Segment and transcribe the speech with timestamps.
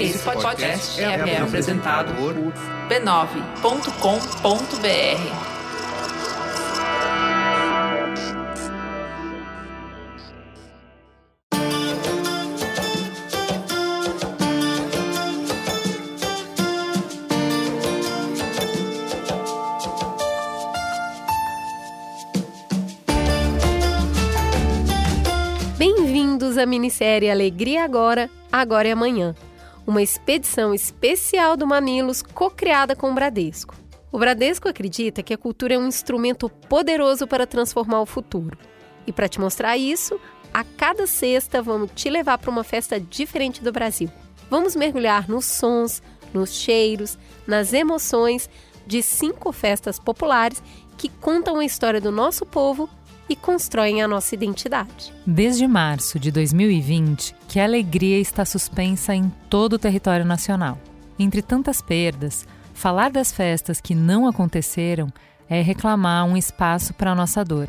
[0.00, 2.32] Esse podcast é, é apresentado por
[2.88, 3.20] b9.com.br.
[25.76, 29.34] Bem-vindos à minissérie Alegria Agora, Agora e Amanhã,
[29.90, 33.74] uma expedição especial do Mamilos co-criada com o Bradesco.
[34.12, 38.56] O Bradesco acredita que a cultura é um instrumento poderoso para transformar o futuro.
[39.04, 40.20] E para te mostrar isso,
[40.54, 44.08] a cada sexta vamos te levar para uma festa diferente do Brasil.
[44.48, 46.00] Vamos mergulhar nos sons,
[46.32, 48.48] nos cheiros, nas emoções
[48.86, 50.62] de cinco festas populares
[50.96, 52.88] que contam a história do nosso povo
[53.30, 55.14] e constroem a nossa identidade.
[55.24, 60.76] Desde março de 2020, que a alegria está suspensa em todo o território nacional.
[61.16, 65.12] Entre tantas perdas, falar das festas que não aconteceram
[65.48, 67.68] é reclamar um espaço para a nossa dor,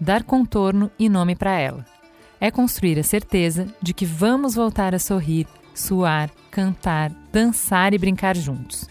[0.00, 1.86] dar contorno e nome para ela.
[2.40, 8.36] É construir a certeza de que vamos voltar a sorrir, suar, cantar, dançar e brincar
[8.36, 8.88] juntos.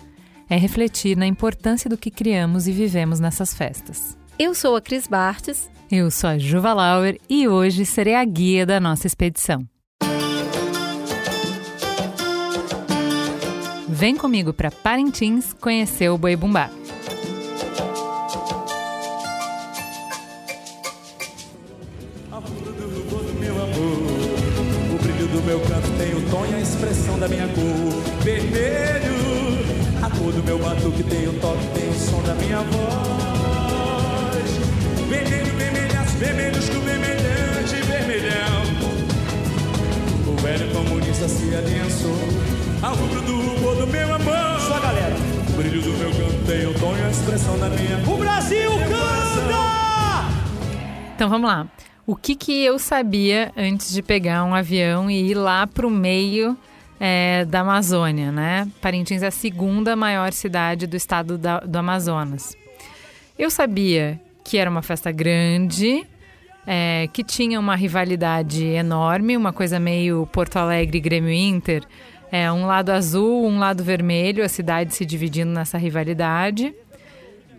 [0.50, 4.18] É refletir na importância do que criamos e vivemos nessas festas.
[4.40, 8.66] Eu sou a Cris Bartes eu sou a Juva Lauer e hoje serei a guia
[8.66, 9.66] da nossa expedição.
[13.88, 16.70] Vem comigo para Parintins conhecer o Boi Bumbá.
[25.46, 28.24] Meu canto tem o tom e a expressão da minha cor.
[28.24, 29.14] Vermelho,
[30.02, 34.26] a cor do meu batuque tem o toque, tem o som da minha voz.
[35.08, 35.45] Vermelho,
[36.18, 38.64] vermelhos com vermelhante, vermelhão.
[40.28, 42.18] O velho comunista se aliançou
[42.82, 44.60] ao rubro do rubor do meu amor.
[44.60, 45.16] Só galera.
[45.50, 48.72] O brilho do meu canto tem o tom e a expressão da minha O Brasil
[48.72, 49.56] canta!
[51.16, 51.68] Então vamos lá.
[52.06, 55.90] O que, que eu sabia antes de pegar um avião e ir lá para o
[55.90, 56.56] meio
[57.00, 58.68] é, da Amazônia, né?
[58.81, 62.56] Parintins é a segunda maior cidade do estado da, do Amazonas.
[63.38, 66.06] Eu sabia que era uma festa grande,
[66.67, 71.83] é, que tinha uma rivalidade enorme, uma coisa meio Porto Alegre Grêmio Inter.
[72.31, 76.73] É, um lado azul, um lado vermelho, a cidade se dividindo nessa rivalidade.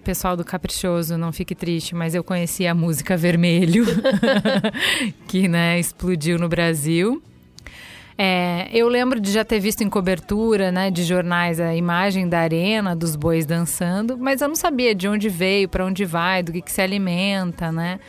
[0.05, 3.85] Pessoal do Caprichoso, não fique triste, mas eu conheci a música Vermelho,
[5.27, 7.21] que né, explodiu no Brasil.
[8.19, 12.41] É, eu lembro de já ter visto em cobertura né, de jornais a imagem da
[12.41, 16.51] arena, dos bois dançando, mas eu não sabia de onde veio, para onde vai, do
[16.51, 18.01] que, que se alimenta, né?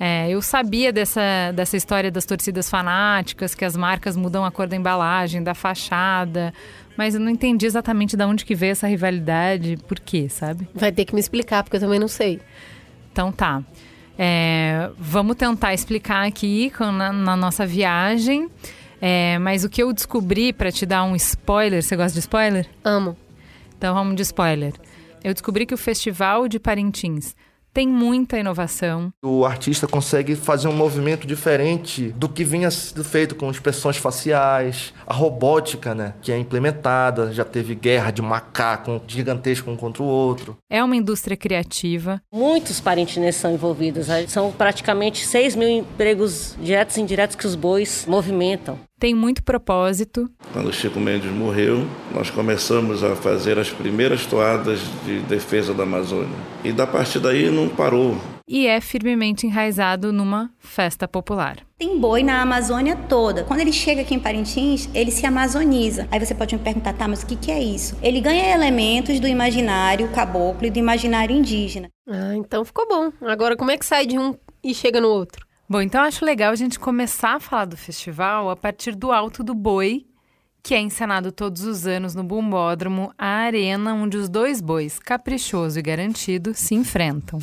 [0.00, 4.68] É, eu sabia dessa, dessa história das torcidas fanáticas, que as marcas mudam a cor
[4.68, 6.54] da embalagem, da fachada,
[6.96, 10.68] mas eu não entendi exatamente de onde que veio essa rivalidade, por quê, sabe?
[10.72, 12.40] Vai ter que me explicar, porque eu também não sei.
[13.10, 13.60] Então tá.
[14.16, 18.48] É, vamos tentar explicar aqui na, na nossa viagem.
[19.00, 22.66] É, mas o que eu descobri, para te dar um spoiler, você gosta de spoiler?
[22.84, 23.16] Amo.
[23.76, 24.72] Então vamos de spoiler.
[25.22, 27.34] Eu descobri que o Festival de Parintins
[27.72, 29.12] tem muita inovação.
[29.22, 34.92] O artista consegue fazer um movimento diferente do que vinha sendo feito com expressões faciais,
[35.06, 40.06] a robótica, né, que é implementada, já teve guerra de macaco gigantesco um contra o
[40.06, 40.56] outro.
[40.68, 42.20] É uma indústria criativa.
[42.32, 44.08] Muitos parintinenses são envolvidos.
[44.08, 44.26] né?
[44.26, 48.78] São praticamente 6 mil empregos diretos e indiretos que os bois movimentam.
[48.98, 50.28] Tem muito propósito.
[50.52, 56.36] Quando Chico Mendes morreu, nós começamos a fazer as primeiras toadas de defesa da Amazônia.
[56.64, 58.16] E da partir daí não parou.
[58.48, 61.58] E é firmemente enraizado numa festa popular.
[61.78, 63.44] Tem boi na Amazônia toda.
[63.44, 66.08] Quando ele chega aqui em Parintins, ele se amazoniza.
[66.10, 67.96] Aí você pode me perguntar, tá, mas o que, que é isso?
[68.02, 71.88] Ele ganha elementos do imaginário caboclo e do imaginário indígena.
[72.08, 73.12] Ah, então ficou bom.
[73.20, 75.47] Agora, como é que sai de um e chega no outro?
[75.70, 79.44] Bom, então acho legal a gente começar a falar do festival a partir do Alto
[79.44, 80.06] do Boi,
[80.62, 85.78] que é encenado todos os anos no Bumbódromo, a arena onde os dois bois, caprichoso
[85.78, 87.38] e garantido, se enfrentam.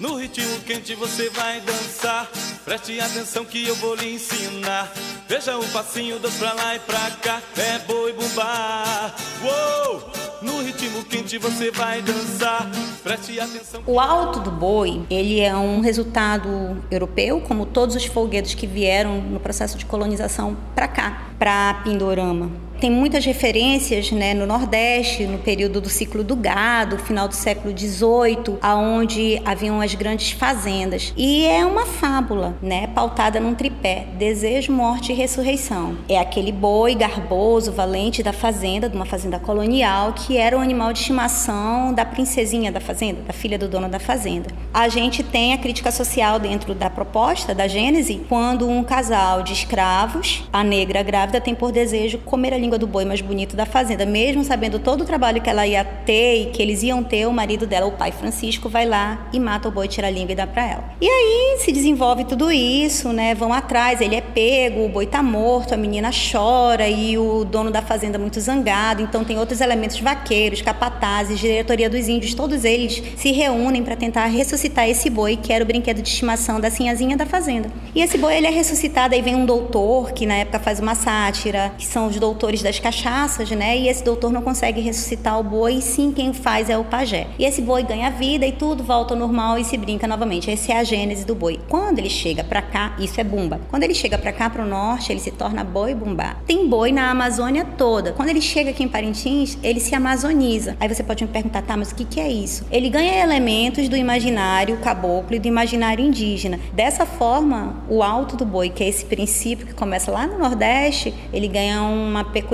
[0.00, 2.26] No ritmo quente você vai dançar.
[2.64, 4.90] Preste atenção que eu vou lhe ensinar.
[5.28, 7.42] Veja o passinho, dois pra lá e pra cá.
[7.58, 9.14] É boi bumbá.
[9.42, 10.10] Uou!
[10.40, 12.66] No ritmo quente você vai dançar.
[13.02, 13.82] Preste atenção.
[13.86, 19.20] O alto do boi, ele é um resultado europeu, como todos os folguedos que vieram
[19.20, 22.69] no processo de colonização para cá, para Pindorama.
[22.80, 27.76] Tem muitas referências né, no Nordeste, no período do ciclo do gado, final do século
[27.76, 31.12] XVIII, aonde haviam as grandes fazendas.
[31.14, 35.98] E é uma fábula, né, pautada num tripé: desejo, morte e ressurreição.
[36.08, 40.90] É aquele boi garboso, valente da fazenda, de uma fazenda colonial, que era o animal
[40.94, 44.48] de estimação da princesinha da fazenda, da filha do dono da fazenda.
[44.72, 49.52] A gente tem a crítica social dentro da proposta da Gênese, quando um casal de
[49.52, 53.66] escravos, a negra grávida, tem por desejo comer a língua do boi mais bonito da
[53.66, 57.26] fazenda, mesmo sabendo todo o trabalho que ela ia ter e que eles iam ter,
[57.26, 60.32] o marido dela, o pai Francisco, vai lá e mata o boi, tira a língua
[60.32, 60.84] e dá para ela.
[61.00, 63.34] E aí se desenvolve tudo isso, né?
[63.34, 67.70] Vão atrás, ele é pego, o boi tá morto, a menina chora e o dono
[67.70, 69.02] da fazenda muito zangado.
[69.02, 74.26] Então tem outros elementos vaqueiros, capatazes, diretoria dos índios, todos eles se reúnem para tentar
[74.26, 77.70] ressuscitar esse boi que era o brinquedo de estimação da sinhazinha da fazenda.
[77.94, 80.94] E esse boi ele é ressuscitado, aí vem um doutor que na época faz uma
[80.94, 83.76] sátira, que são os doutores das cachaças, né?
[83.78, 87.26] E esse doutor não consegue ressuscitar o boi, e sim quem faz é o pajé.
[87.38, 90.50] E esse boi ganha vida e tudo volta ao normal e se brinca novamente.
[90.50, 91.60] Essa é a gênese do boi.
[91.68, 93.60] Quando ele chega para cá, isso é bumba.
[93.68, 96.36] Quando ele chega para cá pro norte, ele se torna boi bumbá.
[96.46, 98.12] Tem boi na Amazônia toda.
[98.12, 100.76] Quando ele chega aqui em Parintins, ele se amazoniza.
[100.80, 102.64] Aí você pode me perguntar, tá, mas o que que é isso?
[102.70, 106.58] Ele ganha elementos do imaginário caboclo e do imaginário indígena.
[106.72, 111.14] Dessa forma, o alto do boi, que é esse princípio que começa lá no Nordeste,
[111.32, 112.49] ele ganha uma peculiaridade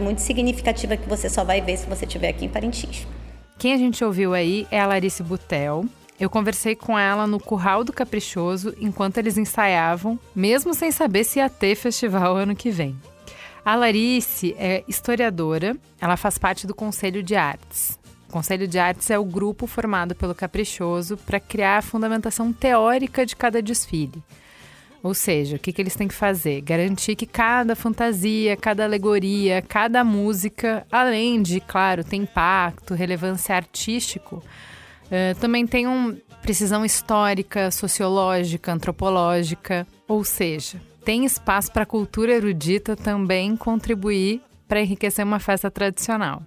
[0.00, 3.06] muito significativa que você só vai ver se você estiver aqui em Parintins.
[3.58, 5.84] Quem a gente ouviu aí é a Larice Butel.
[6.18, 11.38] Eu conversei com ela no Curral do Caprichoso enquanto eles ensaiavam, mesmo sem saber se
[11.38, 12.96] ia ter festival ano que vem.
[13.64, 17.98] A Larice é historiadora, ela faz parte do Conselho de Artes.
[18.28, 23.24] O Conselho de Artes é o grupo formado pelo Caprichoso para criar a fundamentação teórica
[23.24, 24.22] de cada desfile.
[25.02, 26.60] Ou seja, o que, que eles têm que fazer?
[26.60, 34.36] Garantir que cada fantasia, cada alegoria, cada música, além de, claro, ter impacto, relevância artístico,
[34.36, 39.86] uh, também tem uma precisão histórica, sociológica, antropológica.
[40.06, 46.42] Ou seja, tem espaço para a cultura erudita também contribuir para enriquecer uma festa tradicional.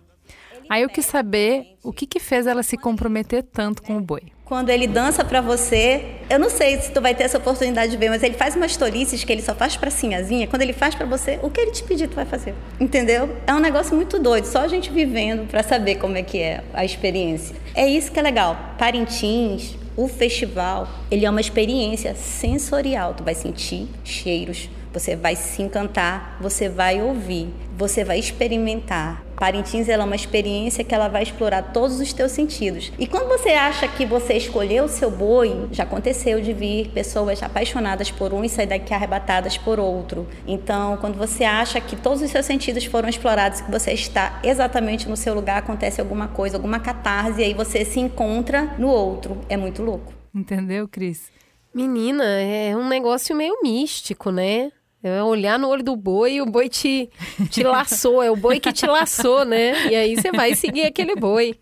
[0.69, 4.34] Aí eu quis saber o que, que fez ela se comprometer tanto com o boi.
[4.45, 7.97] Quando ele dança para você, eu não sei se tu vai ter essa oportunidade de
[7.97, 10.45] ver, mas ele faz umas tolices que ele só faz pra sinhazinha.
[10.45, 12.53] Quando ele faz para você, o que ele te pedir, tu vai fazer.
[12.79, 13.37] Entendeu?
[13.47, 16.63] É um negócio muito doido, só a gente vivendo para saber como é que é
[16.75, 17.55] a experiência.
[17.73, 18.55] É isso que é legal.
[18.77, 23.15] Parintins, o festival, ele é uma experiência sensorial.
[23.15, 29.25] Tu vai sentir cheiros, você vai se encantar, você vai ouvir, você vai experimentar.
[29.35, 32.93] Parintins ela é uma experiência que ela vai explorar todos os teus sentidos.
[32.97, 37.43] E quando você acha que você escolheu o seu boi, já aconteceu de vir pessoas
[37.43, 40.25] apaixonadas por um e sair daqui arrebatadas por outro.
[40.47, 45.09] Então, quando você acha que todos os seus sentidos foram explorados, que você está exatamente
[45.09, 49.41] no seu lugar, acontece alguma coisa, alguma catarse, e aí você se encontra no outro.
[49.49, 50.13] É muito louco.
[50.33, 51.29] Entendeu, Cris?
[51.73, 54.71] Menina, é um negócio meio místico, né?
[55.07, 57.11] É olhar no olho do boi e o boi te,
[57.51, 58.23] te laçou.
[58.23, 59.87] É o boi que te laçou, né?
[59.87, 61.53] E aí você vai seguir aquele boi.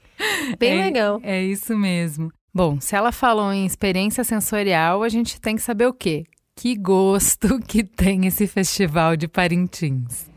[0.57, 1.19] Bem é, legal.
[1.21, 2.31] É isso mesmo.
[2.53, 6.23] Bom, se ela falou em experiência sensorial, a gente tem que saber o quê?
[6.55, 10.31] Que gosto que tem esse festival de Parintins.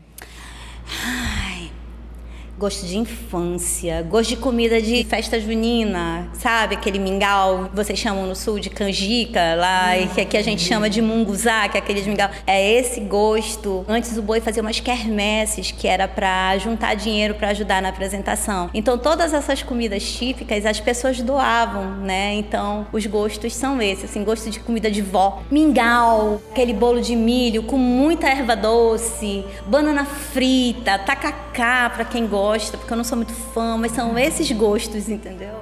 [2.57, 6.75] Gosto de infância, gosto de comida de festa junina, sabe?
[6.75, 10.63] Aquele mingau que vocês chamam no sul de canjica, lá, e que aqui a gente
[10.63, 12.29] chama de munguzá, que é aquele mingau.
[12.47, 13.85] É esse gosto.
[13.87, 18.71] Antes o boi fazia umas quermesses, que era para juntar dinheiro para ajudar na apresentação.
[18.73, 22.33] Então todas essas comidas típicas as pessoas doavam, né?
[22.33, 25.43] Então os gostos são esses, assim, gosto de comida de vó.
[25.51, 32.46] Mingau, aquele bolo de milho com muita erva doce, banana frita, tacacá para quem gosta
[32.47, 35.59] gosta, porque eu não sou muito fã, mas são esses gostos, entendeu?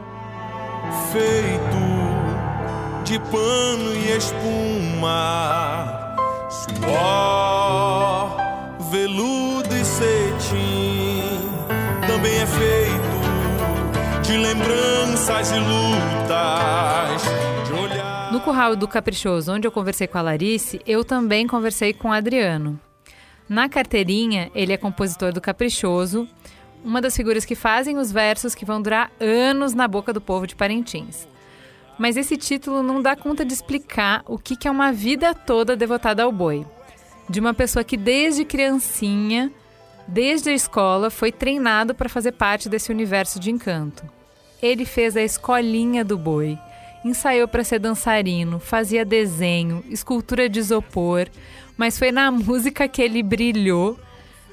[1.11, 1.83] Feito
[3.03, 6.15] de pano e espuma,
[6.49, 8.37] suor,
[8.91, 11.23] veludo e cetim,
[12.07, 13.15] também é feito
[14.27, 17.25] de lembranças e lutas.
[18.31, 22.11] No curral do Caprichoso, onde eu conversei com a Larice, eu também conversei com o
[22.11, 22.79] Adriano.
[23.47, 26.27] Na carteirinha, ele é compositor do Caprichoso
[26.85, 30.45] uma das figuras que fazem os versos que vão durar anos na boca do povo
[30.45, 31.27] de Parintins.
[31.97, 36.21] Mas esse título não dá conta de explicar o que é uma vida toda devotada
[36.21, 36.65] ao boi.
[37.27, 39.51] De uma pessoa que desde criancinha,
[40.07, 44.03] desde a escola, foi treinado para fazer parte desse universo de encanto.
[44.61, 46.55] Ele fez a escolinha do boi,
[47.03, 51.27] ensaiou para ser dançarino, fazia desenho, escultura de isopor,
[51.75, 53.97] mas foi na música que ele brilhou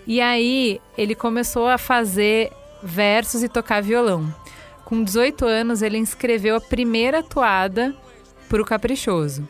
[0.07, 2.51] E aí ele começou a fazer
[2.83, 4.33] versos e tocar violão.
[4.85, 7.95] Com 18 anos, ele escreveu a primeira toada
[8.49, 9.49] para o Caprichoso.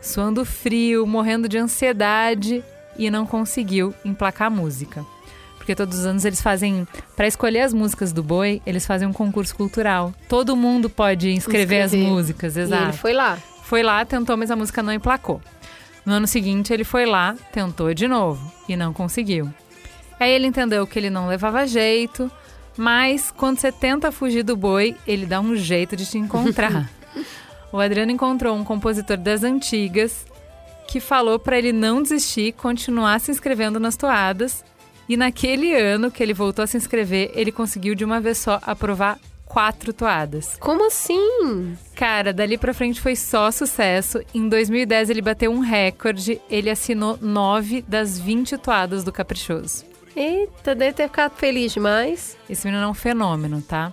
[0.00, 2.62] Suando frio, morrendo de ansiedade
[2.96, 5.04] e não conseguiu emplacar a música.
[5.56, 9.12] Porque todos os anos eles fazem, para escolher as músicas do boi, eles fazem um
[9.14, 10.12] concurso cultural.
[10.28, 12.82] Todo mundo pode inscrever, as músicas, exato.
[12.82, 13.38] E ele foi lá.
[13.62, 15.40] Foi lá, tentou, mas a música não emplacou.
[16.04, 19.50] No ano seguinte, ele foi lá, tentou de novo e não conseguiu.
[20.24, 22.32] Aí ele entendeu que ele não levava jeito,
[22.78, 26.90] mas quando você tenta fugir do boi, ele dá um jeito de te encontrar.
[27.70, 30.24] o Adriano encontrou um compositor das antigas
[30.88, 34.64] que falou para ele não desistir, continuar se inscrevendo nas toadas.
[35.06, 38.58] E naquele ano que ele voltou a se inscrever, ele conseguiu de uma vez só
[38.62, 40.56] aprovar quatro toadas.
[40.58, 41.76] Como assim?
[41.94, 44.22] Cara, dali pra frente foi só sucesso.
[44.34, 46.40] Em 2010 ele bateu um recorde.
[46.48, 49.92] Ele assinou nove das 20 toadas do Caprichoso.
[50.16, 52.36] Eita, deve ter ficado feliz demais.
[52.48, 53.92] Esse menino é um fenômeno, tá?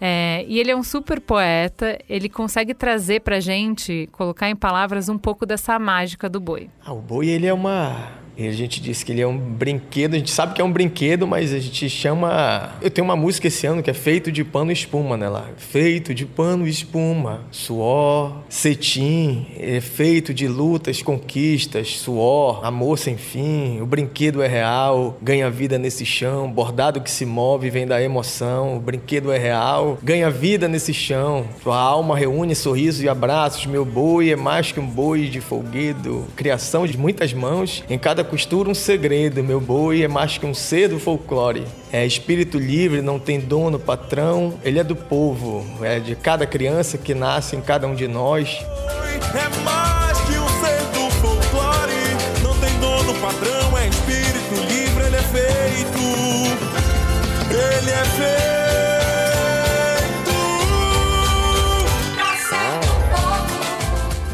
[0.00, 5.10] É, e ele é um super poeta, ele consegue trazer pra gente, colocar em palavras
[5.10, 6.70] um pouco dessa mágica do boi.
[6.82, 8.08] Ah, o boi, ele é uma
[8.40, 10.72] e a gente disse que ele é um brinquedo, a gente sabe que é um
[10.72, 12.72] brinquedo, mas a gente chama.
[12.80, 15.28] Eu tenho uma música esse ano que é feito de pano e espuma, né?
[15.28, 15.44] Lá.
[15.58, 23.18] Feito de pano e espuma, suor, cetim, é feito de lutas, conquistas, suor, amor sem
[23.18, 23.78] fim.
[23.82, 28.78] O brinquedo é real, ganha vida nesse chão, bordado que se move vem da emoção.
[28.78, 31.44] O brinquedo é real, ganha vida nesse chão.
[31.62, 33.66] Sua alma reúne sorrisos e abraços.
[33.66, 37.84] Meu boi é mais que um boi de folguedo, criação de muitas mãos.
[37.90, 39.42] Em cada costura um segredo.
[39.42, 41.66] Meu boi é mais que um ser do folclore.
[41.92, 44.54] É espírito livre, não tem dono, patrão.
[44.64, 48.64] Ele é do povo, é de cada criança que nasce em cada um de nós.
[49.34, 51.90] É mais que um folclore.
[52.42, 56.00] Não tem dono, patrão, é espírito livre, ele é feito.
[57.50, 58.49] Ele é feito.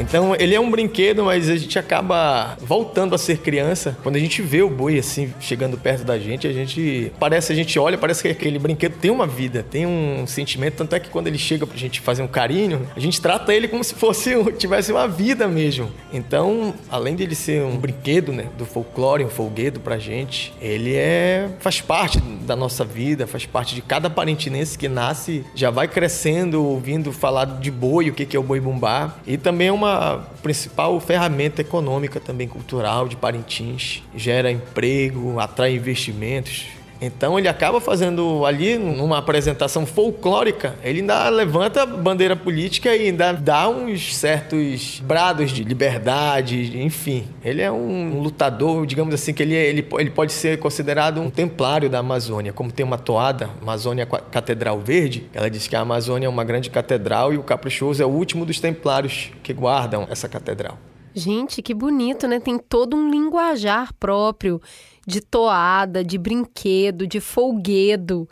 [0.09, 3.99] Então ele é um brinquedo, mas a gente acaba voltando a ser criança.
[4.05, 7.57] Quando a gente vê o boi assim chegando perto da gente, a gente parece, a
[7.57, 10.77] gente olha, parece que aquele brinquedo tem uma vida, tem um sentimento.
[10.77, 13.67] Tanto é que quando ele chega pra gente fazer um carinho, a gente trata ele
[13.67, 15.91] como se fosse tivesse uma vida mesmo.
[16.13, 20.95] Então, além de ele ser um brinquedo, né, do folclore, um folguedo pra gente, ele
[20.95, 25.89] é faz parte da nossa vida, faz parte de cada parentinense que nasce, já vai
[25.89, 29.96] crescendo ouvindo falar de boi, o que é o boi bumbá, e também é uma
[30.43, 34.03] principal ferramenta econômica também cultural de Parintins.
[34.15, 36.76] Gera emprego, atrai investimentos.
[37.01, 43.09] Então ele acaba fazendo ali numa apresentação folclórica, ele ainda levanta a bandeira política e
[43.09, 47.27] ainda dá uns certos brados de liberdade, enfim.
[47.45, 51.31] Ele é um lutador, digamos assim, que ele, é, ele, ele pode ser considerado um
[51.31, 52.53] templário da Amazônia.
[52.53, 56.71] Como tem uma toada, Amazônia Catedral Verde, ela diz que a Amazônia é uma grande
[56.71, 60.79] catedral e o Caprichoso é o último dos templários que guardam essa catedral.
[61.15, 62.39] Gente, que bonito, né?
[62.39, 64.61] Tem todo um linguajar próprio
[65.07, 68.29] de toada, de brinquedo, de folguedo.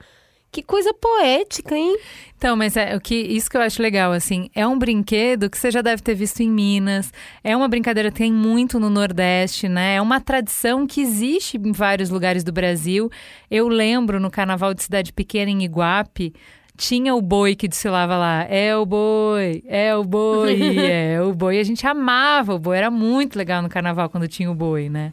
[0.50, 1.98] Que coisa poética, hein?
[2.36, 5.58] Então, mas é o que isso que eu acho legal, assim, é um brinquedo que
[5.58, 7.12] você já deve ter visto em Minas,
[7.42, 9.96] é uma brincadeira que tem muito no Nordeste, né?
[9.96, 13.10] É uma tradição que existe em vários lugares do Brasil.
[13.50, 16.32] Eu lembro no Carnaval de Cidade Pequena em Iguape,
[16.76, 18.44] tinha o boi que desfilava lá.
[18.48, 21.56] É o boi, é o boi, é o boi.
[21.56, 24.88] E a gente amava o boi, era muito legal no carnaval quando tinha o boi,
[24.88, 25.12] né?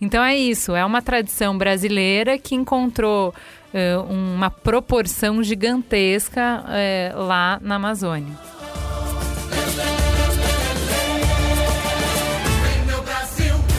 [0.00, 3.34] Então é isso, é uma tradição brasileira que encontrou
[3.74, 8.32] uh, uma proporção gigantesca uh, lá na Amazônia.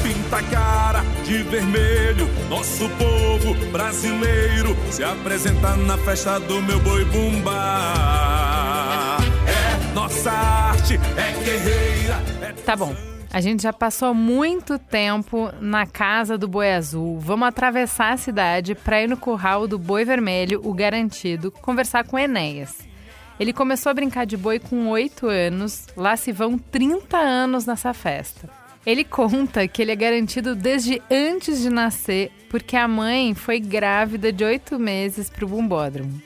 [0.03, 9.17] Pinta cara de vermelho, nosso povo brasileiro se apresenta na festa do meu boi bumbá.
[9.47, 12.21] É nossa arte, é guerreira.
[12.41, 13.10] É tá bom.
[13.33, 17.17] A gente já passou muito tempo na casa do Boi Azul.
[17.17, 22.19] Vamos atravessar a cidade para ir no curral do Boi Vermelho, o garantido, conversar com
[22.19, 22.79] Enéas.
[23.39, 27.93] Ele começou a brincar de boi com 8 anos, lá se vão 30 anos nessa
[27.93, 28.49] festa.
[28.85, 34.33] Ele conta que ele é garantido desde antes de nascer, porque a mãe foi grávida
[34.33, 36.21] de 8 meses para o bumbódromo.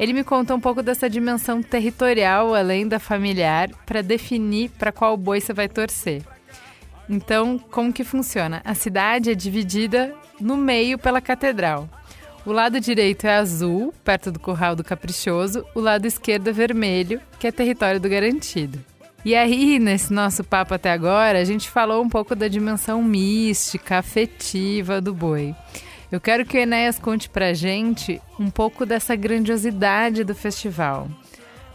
[0.00, 5.14] Ele me contou um pouco dessa dimensão territorial, além da familiar, para definir para qual
[5.14, 6.22] boi você vai torcer.
[7.06, 8.62] Então, como que funciona?
[8.64, 11.86] A cidade é dividida no meio pela catedral.
[12.46, 17.20] O lado direito é azul, perto do curral do Caprichoso, o lado esquerdo é vermelho,
[17.38, 18.82] que é território do garantido.
[19.22, 23.98] E aí, nesse nosso papo até agora, a gente falou um pouco da dimensão mística,
[23.98, 25.54] afetiva do boi.
[26.10, 31.08] Eu quero que o Enéas conte pra gente um pouco dessa grandiosidade do festival.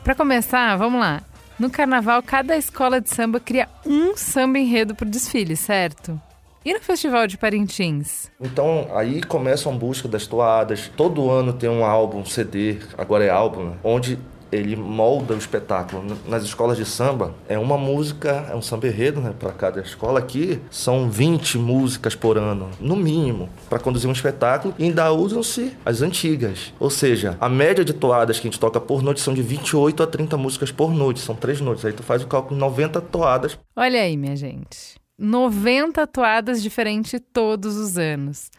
[0.03, 1.21] Para começar, vamos lá.
[1.57, 6.19] No carnaval, cada escola de samba cria um samba enredo pro desfile, certo?
[6.65, 8.31] E no Festival de Parintins?
[8.41, 10.91] Então, aí começa a busca das toadas.
[10.97, 13.77] Todo ano tem um álbum, um CD, agora é álbum, né?
[13.83, 14.17] onde
[14.55, 16.17] ele molda o espetáculo.
[16.27, 20.19] Nas escolas de samba, é uma música, é um samba enredo né, para cada escola.
[20.19, 24.73] Aqui são 20 músicas por ano, no mínimo, para conduzir um espetáculo.
[24.77, 26.73] E ainda usam-se as antigas.
[26.79, 30.03] Ou seja, a média de toadas que a gente toca por noite são de 28
[30.03, 31.19] a 30 músicas por noite.
[31.19, 31.85] São três noites.
[31.85, 33.57] Aí tu faz o cálculo de 90 toadas.
[33.75, 34.95] Olha aí, minha gente.
[35.17, 38.49] 90 toadas diferentes todos os anos.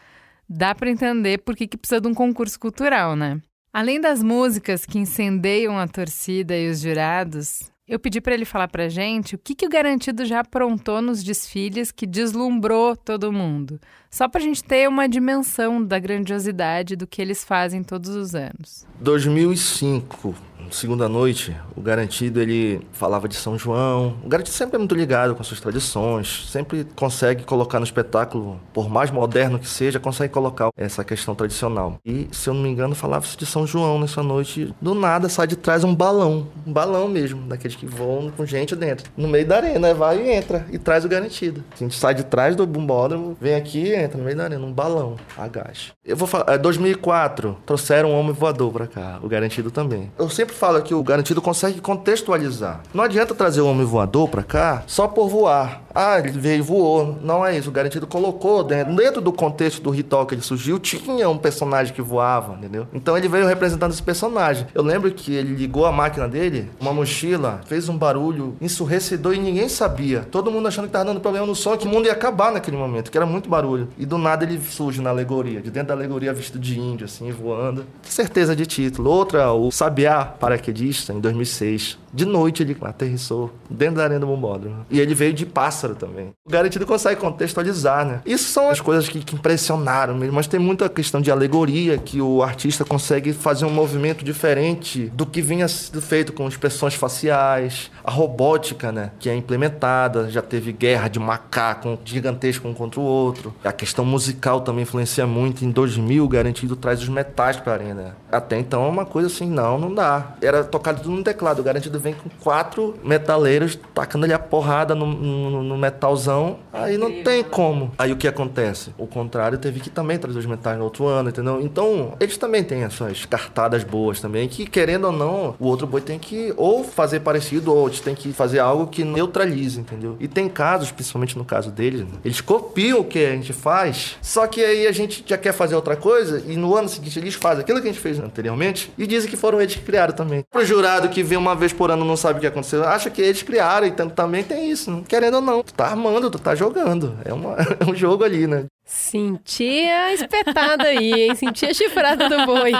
[0.49, 3.41] Dá para entender por que, que precisa de um concurso cultural, né?
[3.77, 8.67] Além das músicas que incendeiam a torcida e os jurados, eu pedi para ele falar
[8.67, 13.79] para gente o que, que o Garantido já aprontou nos desfiles que deslumbrou todo mundo.
[14.09, 18.33] Só para a gente ter uma dimensão da grandiosidade do que eles fazem todos os
[18.33, 18.83] anos.
[18.99, 20.33] 2005,
[20.71, 24.17] segunda noite, o Garantido ele falava de São João.
[24.23, 28.89] O Garantido sempre é muito ligado com suas tradições, sempre consegue colocar no espetáculo, por
[28.89, 31.97] mais moderno que seja, consegue colocar essa questão tradicional.
[32.05, 34.73] E, se eu não me engano, falava-se de São João nessa noite.
[34.81, 38.75] Do nada sai de trás um balão, um balão mesmo, daqueles que voam com gente
[38.75, 39.11] dentro.
[39.15, 41.63] No meio da arena, vai e entra e traz o Garantido.
[41.73, 44.65] A gente sai de trás do bumbódromo, vem aqui e entra no meio da arena,
[44.65, 45.91] um balão, agacha.
[46.05, 50.11] Eu vou falar, 2004, trouxeram um homem voador pra cá, o Garantido também.
[50.17, 52.81] Eu sempre fala que o garantido consegue contextualizar.
[52.93, 55.83] Não adianta trazer o homem voador para cá só por voar.
[55.93, 57.17] Ah, ele veio e voou.
[57.23, 57.69] Não é isso.
[57.69, 61.93] O garantido colocou dentro, dentro do contexto do ritual que ele surgiu, tinha um personagem
[61.93, 62.87] que voava, entendeu?
[62.93, 64.67] Então ele veio representando esse personagem.
[64.75, 69.39] Eu lembro que ele ligou a máquina dele, uma mochila, fez um barulho ensurrecedor e
[69.39, 70.21] ninguém sabia.
[70.29, 72.77] Todo mundo achando que tava dando problema no som, que o mundo ia acabar naquele
[72.77, 73.89] momento, que era muito barulho.
[73.97, 77.31] E do nada ele surge na alegoria, de dentro da alegoria vestido de índio, assim,
[77.31, 77.85] voando.
[78.03, 79.09] Certeza de título.
[79.09, 81.97] Outra, o Sabiá Paraquedista, em 2006.
[82.17, 84.87] De noite ele aterrissou dentro da arena do Bombódromo.
[84.89, 86.31] E ele veio de pássaro também.
[86.47, 88.21] O garantido consegue contextualizar, né?
[88.25, 92.19] Isso são as coisas que, que impressionaram mesmo, mas tem muita questão de alegoria que
[92.19, 97.91] o artista consegue fazer um movimento diferente do que vinha sendo feito com expressões faciais,
[98.03, 99.11] a robótica, né?
[99.19, 103.53] Que é implementada, já teve guerra de macaco gigantesco um contra o outro.
[103.63, 105.63] A questão musical também influencia muito.
[105.63, 108.17] Em 2000, o garantido traz os metais pra arena.
[108.31, 110.35] Até então é uma coisa assim, não, não dá.
[110.41, 111.59] Era tocado tudo no teclado.
[111.59, 116.59] O garantido vem com quatro metaleiros tacando ali a porrada no, no, no, metalzão.
[116.71, 117.91] Aí não tem como.
[117.97, 118.91] Aí o que acontece?
[118.97, 121.61] O contrário teve que também trazer os metais no outro ano, entendeu?
[121.61, 125.85] Então, eles também têm as suas cartadas boas também, que querendo ou não, o outro
[125.85, 130.15] boi tem que ou fazer parecido ou tem que fazer algo que neutralize, entendeu?
[130.19, 132.07] E tem casos, principalmente no caso deles, né?
[132.23, 135.75] eles copiam o que a gente faz, só que aí a gente já quer fazer
[135.75, 139.07] outra coisa e no ano seguinte eles fazem aquilo que a gente fez anteriormente e
[139.07, 140.43] dizem que foram eles que criaram também.
[140.51, 143.21] Pro jurado que vê uma vez por ano não sabe o que aconteceu, acha que
[143.21, 145.03] eles criaram, então também tem isso, né?
[145.07, 145.63] querendo ou não.
[145.63, 147.17] Tu tá armando, tu tá jogando.
[147.23, 148.65] É, uma, é um jogo ali, né?
[148.85, 151.35] Sentia a espetada aí, hein?
[151.35, 152.71] Sentia a chifrada do boi.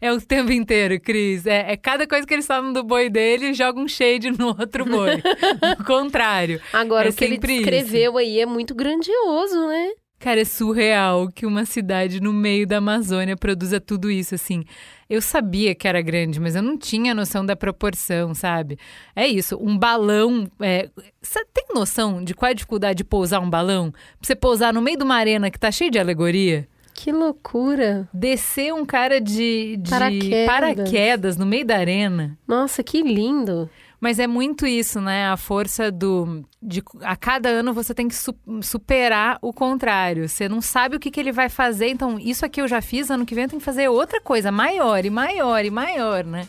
[0.00, 1.46] é o tempo inteiro, Cris.
[1.46, 4.84] É, é, cada coisa que eles falam do boi dele, joga um shade no outro
[4.84, 5.22] boi.
[5.78, 6.60] o contrário.
[6.72, 8.18] Agora, é o que ele descreveu isso.
[8.18, 9.90] aí é muito grandioso, né?
[10.18, 14.64] Cara, é surreal que uma cidade no meio da Amazônia produza tudo isso, assim.
[15.08, 18.78] Eu sabia que era grande, mas eu não tinha noção da proporção, sabe?
[19.14, 20.50] É isso, um balão.
[20.60, 20.88] É...
[21.20, 23.90] Você tem noção de qual é a dificuldade de pousar um balão?
[23.90, 26.66] Pra você pousar no meio de uma arena que tá cheia de alegoria?
[26.94, 28.08] Que loucura!
[28.14, 30.46] Descer um cara de, de paraquedas.
[30.46, 32.38] paraquedas no meio da arena.
[32.46, 33.68] Nossa, que lindo!
[34.04, 35.28] Mas é muito isso, né?
[35.28, 36.44] A força do.
[36.60, 40.28] De, a cada ano você tem que su superar o contrário.
[40.28, 41.88] Você não sabe o que, que ele vai fazer.
[41.88, 44.52] Então, isso aqui eu já fiz, ano que vem eu tenho que fazer outra coisa,
[44.52, 46.46] maior e maior e maior, né?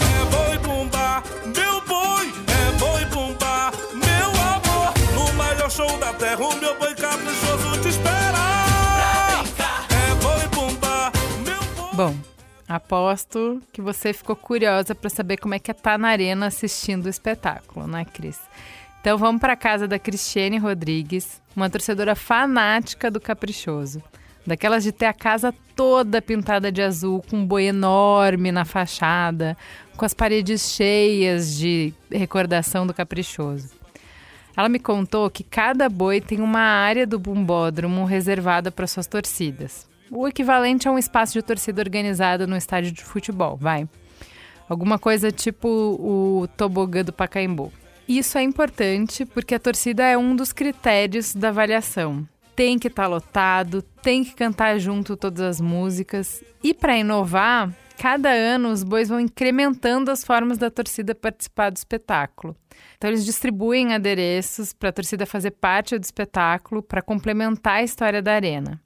[0.00, 1.22] É boi bumbá,
[1.54, 4.94] meu boi, é boi bumbá, meu amor.
[5.14, 8.38] No maior show da terra, o meu boi caprichoso te espera.
[9.90, 11.12] É boi bumbá,
[11.44, 11.94] meu boi.
[11.94, 12.31] Bom.
[12.74, 16.46] Aposto que você ficou curiosa para saber como é que é estar tá na arena
[16.46, 18.40] assistindo o espetáculo, né, Cris?
[18.98, 24.02] Então vamos para a casa da Cristiane Rodrigues, uma torcedora fanática do Caprichoso.
[24.46, 29.54] Daquelas de ter a casa toda pintada de azul, com um boi enorme na fachada,
[29.94, 33.70] com as paredes cheias de recordação do Caprichoso.
[34.56, 39.91] Ela me contou que cada boi tem uma área do bumbódromo reservada para suas torcidas
[40.12, 43.88] o equivalente a um espaço de torcida organizado no estádio de futebol, vai.
[44.68, 47.72] Alguma coisa tipo o tobogã do Pacaembu.
[48.06, 52.28] Isso é importante porque a torcida é um dos critérios da avaliação.
[52.54, 56.44] Tem que estar tá lotado, tem que cantar junto todas as músicas.
[56.62, 61.76] E para inovar, cada ano os bois vão incrementando as formas da torcida participar do
[61.76, 62.54] espetáculo.
[62.98, 68.20] Então eles distribuem adereços para a torcida fazer parte do espetáculo para complementar a história
[68.20, 68.81] da arena.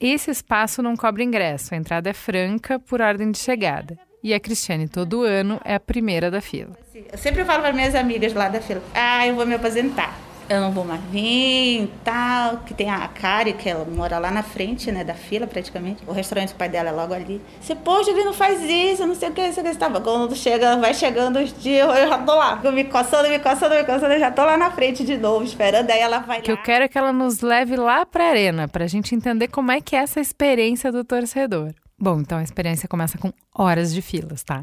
[0.00, 3.98] Esse espaço não cobra ingresso, a entrada é franca por ordem de chegada.
[4.22, 6.72] E a Cristiane, todo ano, é a primeira da fila.
[7.12, 10.60] Eu sempre falo para minhas amigas lá da fila: ah, eu vou me aposentar eu
[10.60, 14.90] não vou mais vir, tal, que tem a Kari, que ela mora lá na frente,
[14.92, 16.02] né, da fila praticamente.
[16.06, 17.40] O restaurante do pai dela é logo ali.
[17.60, 20.00] Você, poxa, ele não faz isso, não sei o que, você estava.
[20.00, 22.60] Quando chega, vai chegando os dias, eu já tô lá.
[22.62, 25.44] Eu me coçando, me coçando, me coçando, eu já tô lá na frente de novo,
[25.44, 26.58] esperando, aí ela vai que lá.
[26.58, 29.80] eu quero é que ela nos leve lá pra arena, pra gente entender como é
[29.80, 31.72] que é essa experiência do torcedor.
[31.98, 34.62] Bom, então a experiência começa com horas de filas, tá?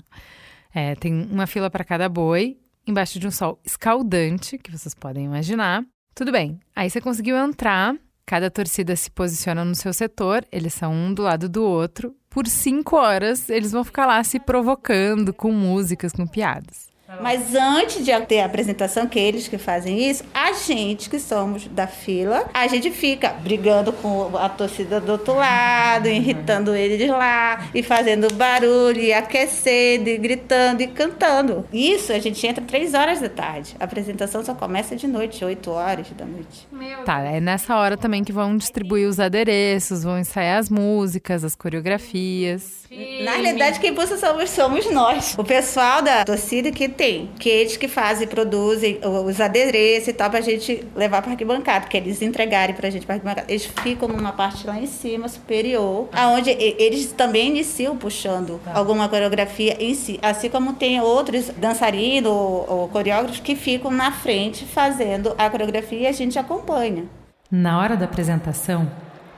[0.74, 2.58] É, tem uma fila para cada boi
[2.92, 5.84] embaixo de um sol escaldante, que vocês podem imaginar.
[6.14, 10.94] Tudo bem, aí você conseguiu entrar, cada torcida se posiciona no seu setor, eles são
[10.94, 12.14] um do lado do outro.
[12.30, 16.91] Por cinco horas, eles vão ficar lá se provocando com músicas, com piadas.
[17.20, 21.68] Mas antes de ter a apresentação, que eles que fazem isso, a gente que somos
[21.68, 27.68] da fila, a gente fica brigando com a torcida do outro lado, irritando eles lá,
[27.74, 31.66] e fazendo barulho, e aquecendo, e gritando, e cantando.
[31.74, 33.76] Isso a gente entra três horas da tarde.
[33.80, 36.68] A apresentação só começa de noite, oito horas da noite.
[37.06, 41.56] Tá, é nessa hora também que vão distribuir os adereços, vão ensaiar as músicas, as
[41.56, 42.82] coreografias.
[43.24, 45.36] Na realidade, quem puxa somos, somos nós.
[45.38, 50.30] O pessoal da torcida que tem, que eles que fazem, produzem os adereços e tal,
[50.30, 53.48] pra gente levar pra arquibancada, que eles entregarem pra gente pra arquibancada.
[53.50, 58.74] Eles ficam numa parte lá em cima, superior, aonde eles também iniciam puxando tá.
[58.76, 60.20] alguma coreografia em si.
[60.22, 66.02] Assim como tem outros dançarinos ou, ou coreógrafos que ficam na frente fazendo a coreografia
[66.02, 67.06] e a gente acompanha.
[67.50, 68.88] Na hora da apresentação,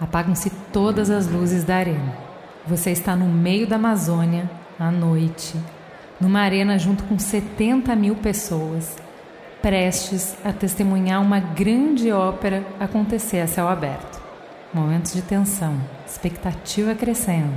[0.01, 2.17] apagam-se todas as luzes da arena.
[2.67, 5.55] Você está no meio da Amazônia, à noite,
[6.23, 8.95] numa arena junto com 70 mil pessoas,
[9.61, 14.21] prestes a testemunhar uma grande ópera acontecer a céu aberto.
[14.73, 17.53] Momentos de tensão, expectativa crescendo.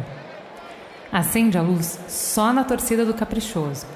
[1.12, 3.86] Acende a luz só na torcida do caprichoso.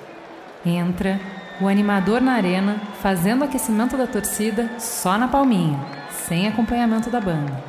[0.65, 1.21] Entra
[1.61, 5.81] o animador na arena, fazendo aquecimento da torcida só na palminha,
[6.29, 7.61] sem acompanhamento da banda.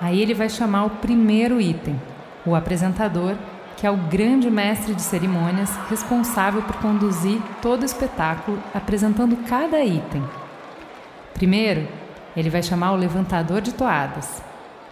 [0.00, 2.00] Aí ele vai chamar o primeiro item,
[2.46, 3.36] o apresentador,
[3.76, 9.84] que é o grande mestre de cerimônias responsável por conduzir todo o espetáculo, apresentando cada
[9.84, 10.24] item.
[11.34, 11.86] Primeiro,
[12.34, 14.42] ele vai chamar o levantador de toadas.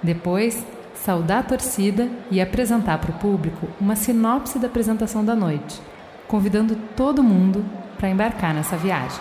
[0.02, 5.80] Depois, saudar a torcida e apresentar para o público uma sinopse da apresentação da noite,
[6.28, 7.64] convidando todo mundo
[7.96, 9.20] para embarcar nessa viagem.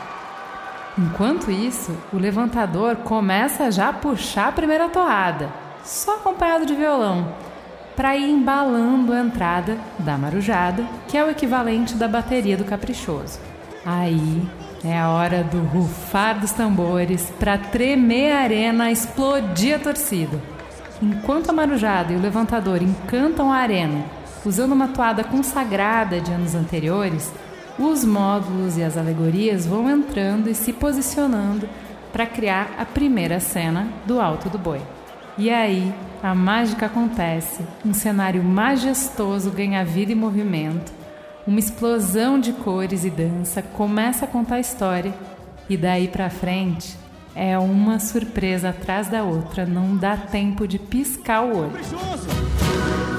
[0.97, 5.49] Enquanto isso, o levantador começa já a puxar a primeira toada,
[5.83, 7.52] só acompanhado de violão
[7.95, 13.39] para ir embalando a entrada da marujada, que é o equivalente da bateria do caprichoso.
[13.85, 14.41] Aí
[14.83, 20.41] é a hora do rufar dos tambores para tremer a arena, explodir a torcida.
[21.01, 24.05] Enquanto a marujada e o levantador encantam a arena,
[24.45, 27.31] usando uma toada consagrada de anos anteriores,
[27.77, 31.67] os módulos e as alegorias vão entrando e se posicionando
[32.11, 34.81] para criar a primeira cena do Alto do Boi.
[35.37, 40.93] E aí a mágica acontece, um cenário majestoso ganha vida e movimento,
[41.45, 45.13] uma explosão de cores e dança começa a contar a história.
[45.69, 46.97] E daí para frente
[47.35, 51.73] é uma surpresa atrás da outra, não dá tempo de piscar o olho.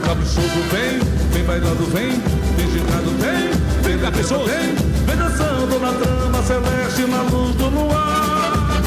[0.06, 0.98] Caprichoso vem,
[1.30, 4.44] vem bailando vem, vem girando vem, vem caprichoso.
[4.46, 8.82] Vem, vem dançando na trama celeste na luz do luar.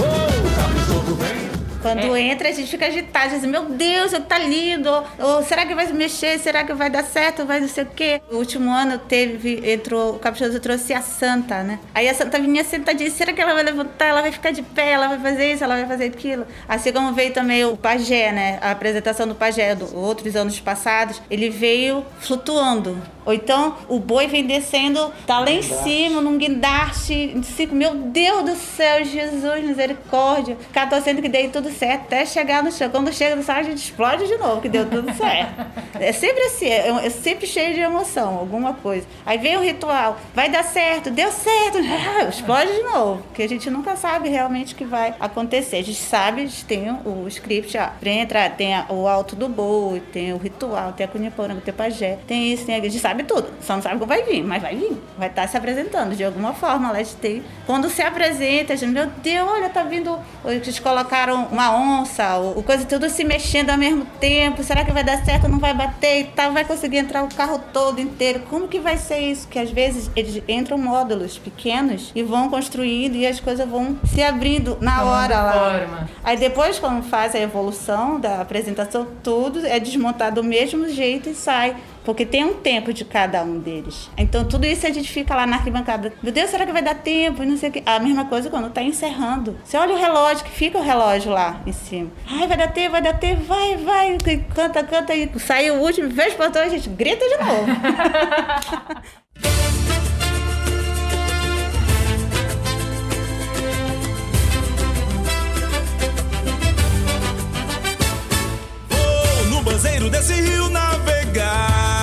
[0.00, 1.63] Oh, caprichoso vem.
[1.84, 2.20] Quando é.
[2.22, 4.88] entra, a gente fica agitado, diz, meu Deus, tá lindo.
[5.18, 6.38] Ou será que vai mexer?
[6.38, 7.44] Será que vai dar certo?
[7.44, 8.22] Vai não sei o quê.
[8.32, 11.78] O último ano teve, entrou, o caprichoso trouxe a santa, né?
[11.94, 14.06] Aí a santa vinha sentadinha, será que ela vai levantar?
[14.06, 16.46] Ela vai ficar de pé, ela vai fazer isso, ela vai fazer aquilo.
[16.66, 18.58] Assim como veio também o pajé, né?
[18.62, 22.96] A apresentação do pajé, do outros anos passados, ele veio flutuando.
[23.24, 27.34] Ou então o boi vem descendo, tá lá em cima, num guindaste.
[27.72, 30.56] Meu Deus do céu, Jesus, misericórdia.
[30.56, 32.90] Ficar torcendo que dei tudo certo até chegar no chão.
[32.90, 35.66] Quando chega no céu, a gente explode de novo, que deu tudo certo.
[35.98, 39.06] é sempre assim, é, é, sempre cheio de emoção, alguma coisa.
[39.24, 41.78] Aí vem o ritual, vai dar certo, deu certo,
[42.28, 43.22] explode de novo.
[43.22, 45.76] Porque a gente nunca sabe realmente o que vai acontecer.
[45.76, 49.48] A gente sabe, a gente tem o, script, ó, pra entrar, tem o alto do
[49.48, 52.98] boi, tem o ritual, tem a cuniporanga, tem o pajé, tem isso, tem a gente
[52.98, 55.00] sabe sabe tudo, só não sabe como vai vir, mas vai vir.
[55.16, 57.44] Vai estar tá se apresentando de alguma forma lá de ter.
[57.64, 60.18] Quando se apresenta, a gente, meu Deus, olha, tá vindo.
[60.44, 64.62] Eles colocaram uma onça, o, o coisa tudo se mexendo ao mesmo tempo.
[64.64, 65.48] Será que vai dar certo?
[65.48, 66.52] Não vai bater e tal?
[66.52, 68.40] Vai conseguir entrar o carro todo inteiro?
[68.50, 69.46] Como que vai ser isso?
[69.46, 74.22] Que às vezes eles entram módulos pequenos e vão construindo e as coisas vão se
[74.22, 75.52] abrindo na hora lá.
[75.52, 76.08] Forma.
[76.24, 81.34] Aí depois, quando faz a evolução da apresentação, tudo é desmontado do mesmo jeito e
[81.34, 81.76] sai.
[82.04, 84.10] Porque tem um tempo de cada um deles.
[84.16, 86.12] Então, tudo isso a gente fica lá na arquibancada.
[86.22, 87.42] Meu Deus, será que vai dar tempo?
[87.42, 87.82] E não sei o quê.
[87.86, 89.56] A mesma coisa quando tá encerrando.
[89.64, 92.10] Você olha o relógio, que fica o relógio lá em cima.
[92.30, 94.18] Ai, vai dar tempo, vai dar tempo, vai, vai.
[94.54, 95.14] Canta, canta.
[95.14, 97.66] E sai o último, vejo o portão, a gente grita de novo.
[108.90, 111.93] Vou no banzeiro desse rio navegar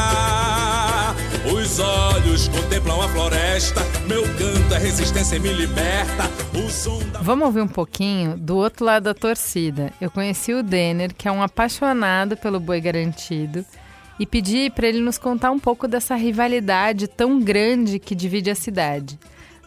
[1.80, 3.82] olhos contemplam a floresta.
[4.08, 6.24] Meu canto é resistência e me liberta.
[7.12, 7.20] Da...
[7.20, 9.92] Vamos ouvir um pouquinho do outro lado da torcida.
[10.00, 13.66] Eu conheci o Denner, que é um apaixonado pelo boi garantido,
[14.20, 18.56] e pedi para ele nos contar um pouco dessa rivalidade tão grande que divide a
[18.56, 19.18] cidade.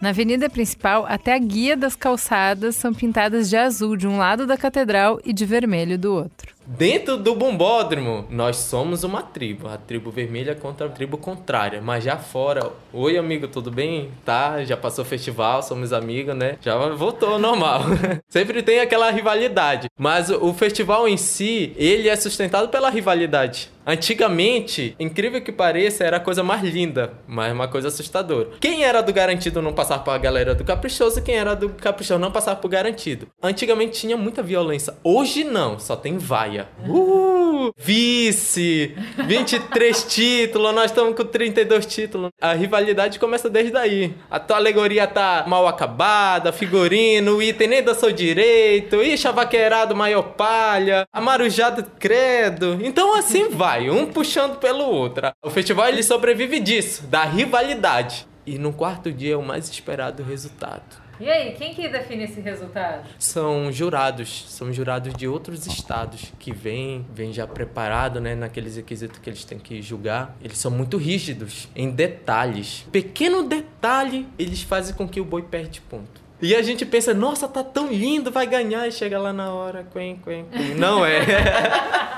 [0.01, 4.47] Na avenida principal, até a guia das calçadas são pintadas de azul de um lado
[4.47, 6.54] da catedral e de vermelho do outro.
[6.67, 11.83] Dentro do bombódromo, nós somos uma tribo, a tribo vermelha contra a tribo contrária.
[11.83, 14.11] Mas já fora, oi amigo, tudo bem?
[14.25, 16.57] Tá, já passou o festival, somos amigos, né?
[16.63, 17.83] Já voltou normal.
[18.31, 19.89] Sempre tem aquela rivalidade.
[19.99, 23.71] Mas o festival em si, ele é sustentado pela rivalidade.
[23.87, 28.49] Antigamente, incrível que pareça, era a coisa mais linda, mas uma coisa assustadora.
[28.59, 32.19] Quem era do garantido não passar para a galera do caprichoso, quem era do caprichoso
[32.19, 33.29] não passar por garantido.
[33.43, 34.95] Antigamente tinha muita violência.
[35.05, 36.69] Hoje não, só tem vai praia.
[36.89, 37.73] Uh!
[37.77, 38.95] Vice!
[39.27, 42.31] 23 títulos, nós estamos com 32 títulos.
[42.41, 44.15] A rivalidade começa desde aí.
[44.31, 50.23] A tua alegoria tá mal acabada, figurino, o item nem dançou direito, ih, chavaqueirado, maior
[50.23, 52.79] palha, amarujado credo.
[52.83, 55.33] Então assim vai, um puxando pelo outro.
[55.43, 58.27] O festival ele sobrevive disso, da rivalidade.
[58.47, 61.04] E no quarto dia é o mais esperado resultado.
[61.21, 63.09] E aí, quem que define esse resultado?
[63.19, 69.19] São jurados, são jurados de outros estados que vêm, vêm já preparado, né, naqueles requisitos
[69.19, 70.37] que eles têm que julgar.
[70.43, 72.87] Eles são muito rígidos em detalhes.
[72.91, 76.25] Pequeno detalhe, eles fazem com que o boi perde ponto.
[76.43, 78.87] E a gente pensa, nossa, tá tão lindo, vai ganhar.
[78.87, 80.75] E chega lá na hora, quen, quen, quen.
[80.75, 81.21] Não é.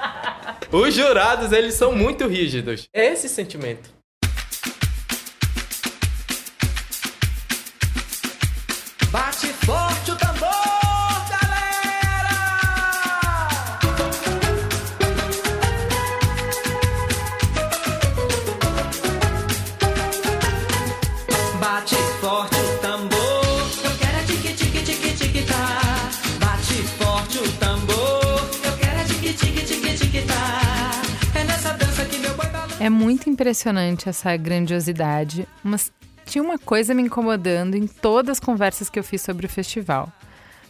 [0.73, 2.89] Os jurados, eles são muito rígidos.
[2.93, 3.96] É esse sentimento.
[32.79, 35.91] É muito impressionante essa grandiosidade, mas
[36.27, 40.13] tinha uma coisa me incomodando em todas as conversas que eu fiz sobre o festival.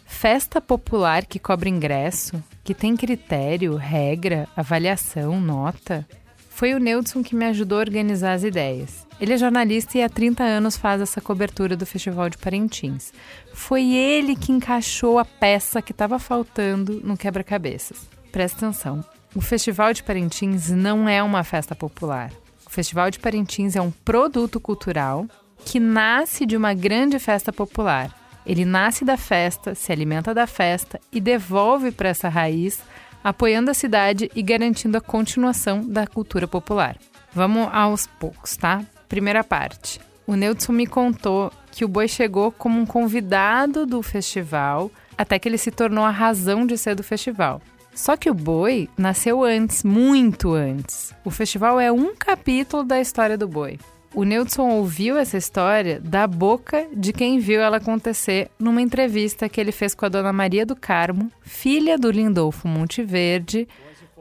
[0.05, 6.07] Festa popular que cobra ingresso, que tem critério, regra, avaliação, nota.
[6.49, 9.05] Foi o Neudson que me ajudou a organizar as ideias.
[9.21, 13.13] Ele é jornalista e há 30 anos faz essa cobertura do Festival de Parintins.
[13.53, 18.09] Foi ele que encaixou a peça que estava faltando no quebra-cabeças.
[18.31, 19.05] Presta atenção.
[19.37, 22.33] O Festival de Parintins não é uma festa popular.
[22.67, 25.27] O Festival de Parintins é um produto cultural
[25.63, 28.11] que nasce de uma grande festa popular.
[28.47, 32.81] Ele nasce da festa, se alimenta da festa e devolve para essa raiz,
[33.23, 36.97] apoiando a cidade e garantindo a continuação da cultura popular.
[37.31, 38.83] Vamos aos poucos, tá?
[39.07, 40.01] Primeira parte.
[40.27, 45.47] O Neudson me contou que o boi chegou como um convidado do festival até que
[45.47, 47.61] ele se tornou a razão de ser do festival.
[47.97, 51.15] Só que o boi nasceu antes, muito antes.
[51.25, 53.79] O festival é um capítulo da história do boi.
[54.15, 59.59] O Nilson ouviu essa história da boca de quem viu ela acontecer numa entrevista que
[59.59, 63.67] ele fez com a dona Maria do Carmo, filha do Lindolfo Monteverde,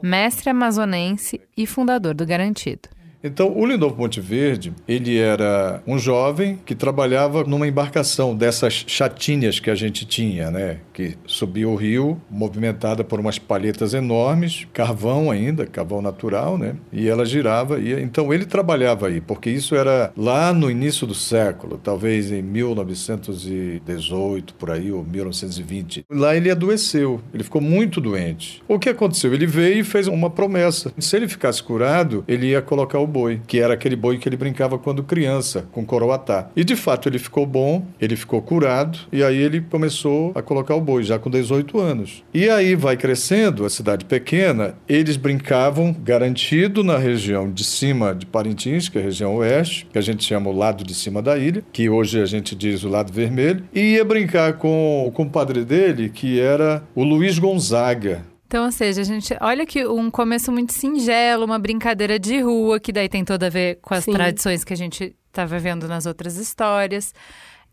[0.02, 2.88] mestre amazonense e fundador do Garantido.
[3.26, 9.68] Então, o Lindolfo Monteverde, ele era um jovem que trabalhava numa embarcação dessas chatinhas que
[9.68, 10.78] a gente tinha, né?
[10.92, 16.76] Que subia o rio, movimentada por umas palhetas enormes, carvão ainda, carvão natural, né?
[16.92, 17.80] E ela girava.
[17.80, 22.42] E, então, ele trabalhava aí, porque isso era lá no início do século, talvez em
[22.42, 26.04] 1918, por aí, ou 1920.
[26.08, 28.62] Lá ele adoeceu, ele ficou muito doente.
[28.68, 29.34] O que aconteceu?
[29.34, 30.92] Ele veio e fez uma promessa.
[30.98, 34.36] Se ele ficasse curado, ele ia colocar o boi, que era aquele boi que ele
[34.36, 36.50] brincava quando criança, com coroatá.
[36.54, 40.74] E de fato ele ficou bom, ele ficou curado, e aí ele começou a colocar
[40.74, 42.22] o boi, já com 18 anos.
[42.34, 48.26] E aí vai crescendo, a cidade pequena, eles brincavam garantido na região de cima de
[48.26, 51.38] Parintins, que é a região oeste, que a gente chama o lado de cima da
[51.38, 55.64] ilha, que hoje a gente diz o lado vermelho, e ia brincar com o compadre
[55.64, 58.35] dele, que era o Luiz Gonzaga.
[58.46, 62.78] Então, ou seja, a gente olha que um começo muito singelo, uma brincadeira de rua,
[62.78, 64.12] que daí tem tudo a ver com as Sim.
[64.12, 67.12] tradições que a gente estava vendo nas outras histórias.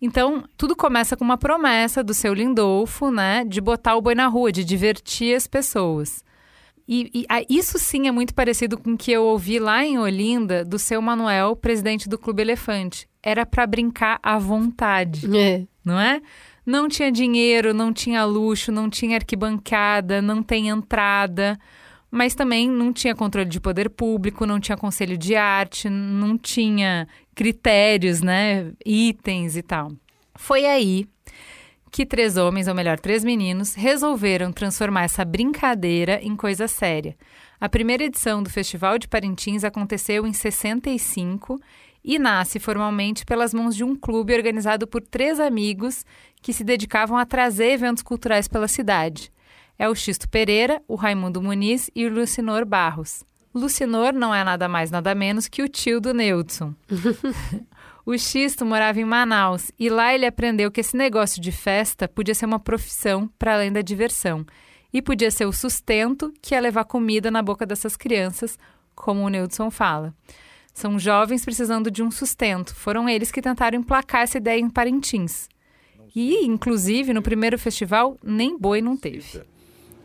[0.01, 4.27] Então, tudo começa com uma promessa do seu Lindolfo, né, de botar o boi na
[4.27, 6.23] rua, de divertir as pessoas.
[6.88, 9.97] E, e, ah, isso sim é muito parecido com o que eu ouvi lá em
[9.99, 13.07] Olinda do seu Manuel, presidente do Clube Elefante.
[13.21, 15.63] Era para brincar à vontade, É.
[15.86, 16.19] não é?
[16.65, 21.60] Não tinha dinheiro, não tinha luxo, não tinha arquibancada, não tem entrada,
[22.10, 27.08] mas também não tinha controle de poder público, não tinha conselho de arte, não tinha
[27.36, 29.91] critérios, né, itens e tal.
[30.36, 31.08] Foi aí
[31.91, 37.15] que três homens, ou melhor, três meninos, resolveram transformar essa brincadeira em coisa séria.
[37.62, 41.60] A primeira edição do Festival de Parintins aconteceu em 65
[42.03, 46.05] e nasce formalmente pelas mãos de um clube organizado por três amigos
[46.41, 49.31] que se dedicavam a trazer eventos culturais pela cidade.
[49.77, 53.23] É o Xisto Pereira, o Raimundo Muniz e o Lucinor Barros.
[53.53, 56.73] Lucinor não é nada mais nada menos que o tio do Neudson.
[58.05, 62.35] O Xisto morava em Manaus e lá ele aprendeu que esse negócio de festa podia
[62.35, 64.45] ser uma profissão para além da diversão
[64.91, 68.59] e podia ser o sustento que ia levar comida na boca dessas crianças,
[68.93, 70.13] como o Neudson fala.
[70.73, 72.73] São jovens precisando de um sustento.
[72.73, 75.47] Foram eles que tentaram emplacar essa ideia em Parintins.
[76.15, 79.41] E, inclusive, no primeiro festival, nem boi não teve.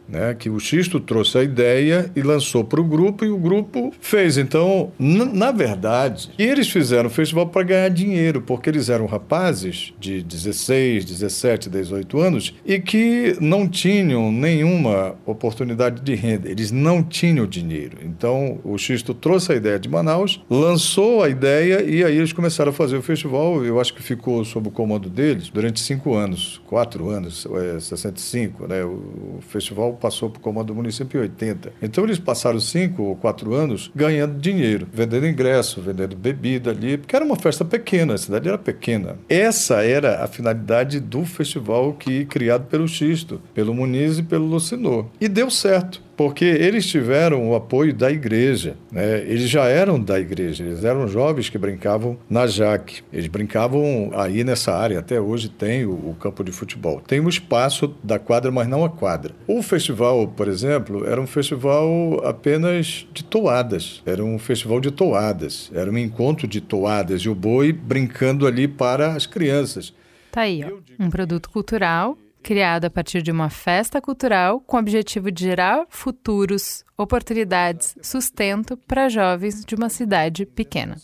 [0.08, 3.92] Né, que o Xisto trouxe a ideia e lançou para o grupo e o grupo
[4.00, 4.38] fez.
[4.38, 10.22] Então, na verdade, eles fizeram o festival para ganhar dinheiro, porque eles eram rapazes de
[10.22, 16.48] 16, 17, 18 anos e que não tinham nenhuma oportunidade de renda.
[16.48, 17.98] Eles não tinham dinheiro.
[18.02, 22.70] Então, o Xisto trouxe a ideia de Manaus, lançou a ideia e aí eles começaram
[22.70, 23.64] a fazer o festival.
[23.64, 28.66] Eu acho que ficou sob o comando deles durante cinco anos, quatro anos, é, 65,
[28.66, 28.84] né?
[28.84, 31.72] O festival passou para o comando do município em 80.
[31.82, 37.14] Então eles passaram cinco ou quatro anos ganhando dinheiro, vendendo ingresso, vendendo bebida ali, porque
[37.14, 39.16] era uma festa pequena, a cidade era pequena.
[39.28, 45.06] Essa era a finalidade do festival que criado pelo Xisto, pelo Muniz e pelo Lucinor.
[45.20, 48.76] E deu certo porque eles tiveram o apoio da igreja.
[48.90, 49.20] Né?
[49.20, 53.02] Eles já eram da igreja, eles eram jovens que brincavam na Jaque.
[53.12, 57.00] Eles brincavam aí nessa área, até hoje tem o, o campo de futebol.
[57.00, 59.32] Tem o espaço da quadra, mas não a quadra.
[59.46, 64.02] O festival, por exemplo, era um festival apenas de toadas.
[64.04, 65.70] Era um festival de toadas.
[65.72, 69.94] Era um encontro de toadas e o boi brincando ali para as crianças.
[70.32, 70.78] Tá aí, ó.
[70.98, 75.84] Um produto cultural criado a partir de uma festa cultural com o objetivo de gerar
[75.90, 80.96] futuros, oportunidades, sustento para jovens de uma cidade pequena.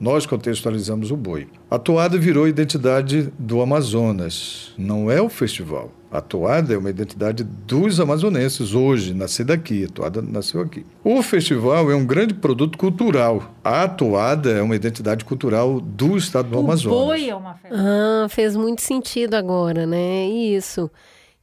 [0.00, 1.46] Nós contextualizamos o boi.
[1.70, 5.92] A toada virou identidade do Amazonas, não é o festival.
[6.12, 9.84] A toada é uma identidade dos amazonenses hoje, nascida aqui.
[9.84, 10.84] A toada nasceu aqui.
[11.04, 13.54] O festival é um grande produto cultural.
[13.62, 17.22] A toada é uma identidade cultural do estado do Amazonas.
[17.28, 17.76] é uma festa.
[17.78, 20.26] Ah, fez muito sentido agora, né?
[20.26, 20.90] Isso.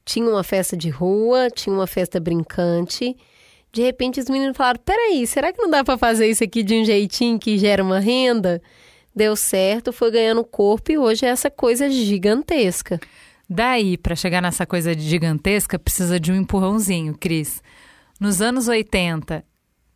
[0.03, 3.15] Tinha uma festa de rua, tinha uma festa brincante.
[3.71, 6.75] De repente os meninos falaram: peraí, será que não dá para fazer isso aqui de
[6.75, 8.61] um jeitinho que gera uma renda?
[9.15, 12.99] Deu certo, foi ganhando corpo e hoje é essa coisa gigantesca.
[13.49, 17.61] Daí, para chegar nessa coisa gigantesca, precisa de um empurrãozinho, Cris.
[18.19, 19.45] Nos anos 80,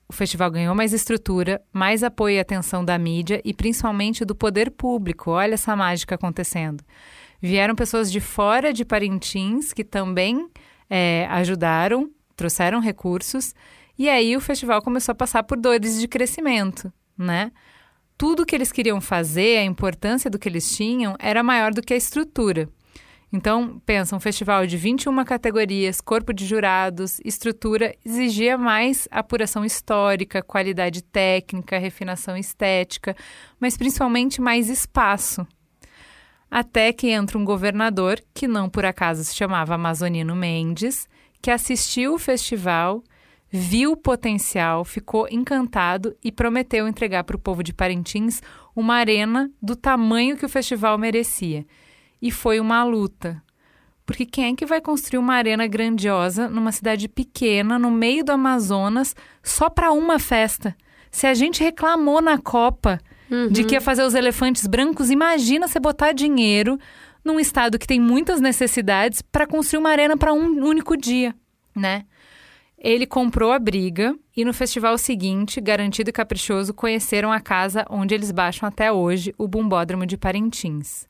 [0.07, 4.71] o festival ganhou mais estrutura, mais apoio e atenção da mídia e principalmente do poder
[4.71, 5.31] público.
[5.31, 6.83] Olha essa mágica acontecendo.
[7.41, 10.49] Vieram pessoas de fora de Parintins que também
[10.89, 13.53] é, ajudaram, trouxeram recursos,
[13.97, 17.51] e aí o festival começou a passar por dores de crescimento, né?
[18.17, 21.93] Tudo que eles queriam fazer, a importância do que eles tinham, era maior do que
[21.93, 22.69] a estrutura.
[23.33, 30.43] Então, pensa, um festival de 21 categorias, corpo de jurados, estrutura, exigia mais apuração histórica,
[30.43, 33.15] qualidade técnica, refinação estética,
[33.57, 35.47] mas principalmente mais espaço.
[36.49, 41.07] Até que entra um governador, que não por acaso se chamava Amazonino Mendes,
[41.41, 43.01] que assistiu o festival,
[43.49, 48.41] viu o potencial, ficou encantado e prometeu entregar para o povo de Parintins
[48.75, 51.65] uma arena do tamanho que o festival merecia.
[52.21, 53.41] E foi uma luta.
[54.05, 58.31] Porque quem é que vai construir uma arena grandiosa numa cidade pequena, no meio do
[58.31, 60.75] Amazonas, só para uma festa?
[61.09, 62.99] Se a gente reclamou na Copa
[63.49, 66.77] de que ia fazer os elefantes brancos, imagina você botar dinheiro
[67.23, 71.33] num estado que tem muitas necessidades para construir uma arena para um único dia,
[71.73, 72.03] né?
[72.77, 78.15] Ele comprou a briga e no festival seguinte, Garantido e Caprichoso conheceram a casa onde
[78.15, 81.07] eles baixam até hoje, o Bumbódromo de Parintins.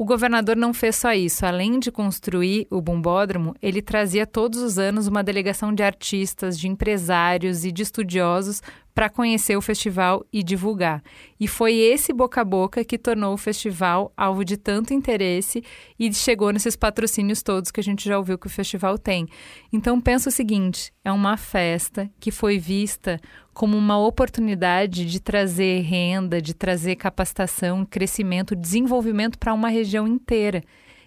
[0.00, 1.44] O governador não fez só isso.
[1.44, 6.68] Além de construir o Bumbódromo, ele trazia todos os anos uma delegação de artistas, de
[6.68, 8.62] empresários e de estudiosos
[8.94, 11.02] para conhecer o festival e divulgar.
[11.38, 15.62] E foi esse boca a boca que tornou o festival alvo de tanto interesse
[15.98, 19.26] e chegou nesses patrocínios todos que a gente já ouviu que o festival tem.
[19.72, 23.20] Então pensa o seguinte, é uma festa que foi vista
[23.52, 30.62] como uma oportunidade de trazer renda, de trazer capacitação, crescimento, desenvolvimento para uma região inteira.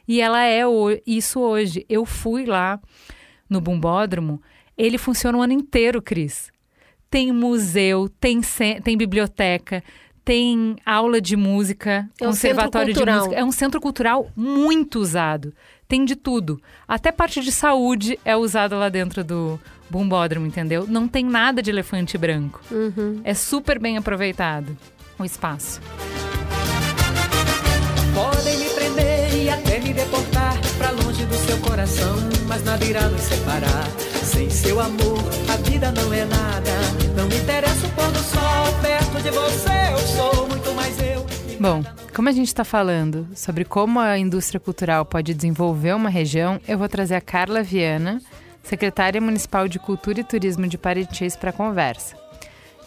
[0.07, 0.61] E ela é
[1.05, 1.85] isso hoje.
[1.87, 2.79] Eu fui lá
[3.49, 4.41] no Bumbódromo,
[4.77, 6.52] ele funciona o ano inteiro, Cris
[7.13, 8.41] tem museu, tem,
[8.83, 9.83] tem biblioteca,
[10.25, 13.35] tem aula de música, é um conservatório de música.
[13.35, 15.53] É um centro cultural muito usado.
[15.87, 16.59] Tem de tudo.
[16.87, 19.59] Até parte de saúde é usada lá dentro do
[19.91, 20.87] Bumbódromo, entendeu?
[20.87, 22.59] Não tem nada de elefante branco.
[22.71, 23.21] Uhum.
[23.23, 24.75] É super bem aproveitado
[25.19, 25.81] o espaço.
[28.15, 32.15] Podem me prender e até me deportar para longe do seu coração,
[32.47, 34.12] mas nada irá nos separar.
[34.33, 36.71] Sem seu amor, a vida não é nada.
[37.15, 39.91] Não me interessa o pôr do sol perto de você.
[39.91, 41.23] Eu sou muito mais eu.
[41.59, 41.83] Bom,
[42.15, 46.79] como a gente está falando sobre como a indústria cultural pode desenvolver uma região, eu
[46.79, 48.19] vou trazer a Carla Viana,
[48.63, 52.15] secretária municipal de Cultura e Turismo de Parintins, para a conversa.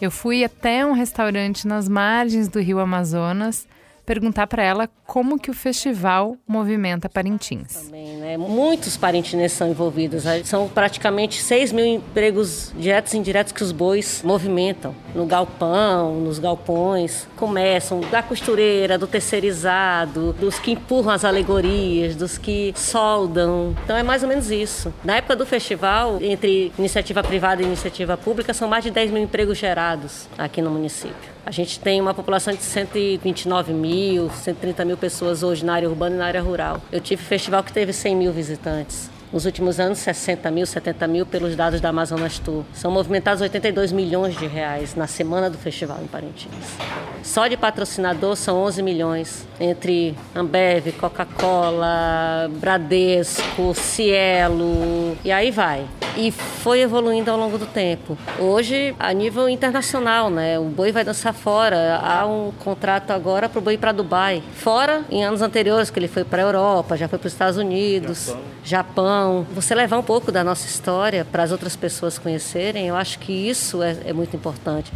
[0.01, 3.65] Eu fui até um restaurante nas margens do Rio Amazonas
[4.07, 7.73] perguntar para ela como que o festival movimenta Parintins.
[7.73, 8.37] Também, né?
[8.37, 10.23] Muitos parintinenses são envolvidos.
[10.45, 14.95] São praticamente 6 mil empregos diretos e indiretos que os bois movimentam.
[15.13, 17.27] No galpão, nos galpões.
[17.35, 23.75] Começam da costureira, do terceirizado, dos que empurram as alegorias, dos que soldam.
[23.83, 24.93] Então é mais ou menos isso.
[25.03, 29.21] Na época do festival, entre iniciativa privada e iniciativa pública, são mais de 10 mil
[29.21, 31.36] empregos gerados aqui no município.
[31.47, 36.13] A gente tem uma população de 129 mil, 130 mil pessoas hoje na área urbana
[36.13, 36.81] e na área rural.
[36.91, 39.09] Eu tive festival que teve 100 mil visitantes.
[39.31, 42.63] Nos últimos anos, 60 mil, 70 mil pelos dados da Amazonas Tour.
[42.73, 46.77] São movimentados 82 milhões de reais na semana do festival em Parintins.
[47.23, 55.85] Só de patrocinador são 11 milhões, entre Ambev, Coca-Cola, Bradesco, Cielo, e aí vai.
[56.15, 58.17] E foi evoluindo ao longo do tempo.
[58.39, 60.57] Hoje, a nível internacional, né?
[60.57, 61.99] O boi vai dançar fora.
[62.01, 64.41] Há um contrato agora para o boi para Dubai.
[64.55, 67.57] Fora, em anos anteriores, que ele foi para a Europa, já foi para os Estados
[67.57, 69.16] Unidos, Japão.
[69.16, 69.16] Japão.
[69.53, 73.31] Você levar um pouco da nossa história para as outras pessoas conhecerem, eu acho que
[73.31, 74.91] isso é, é muito importante.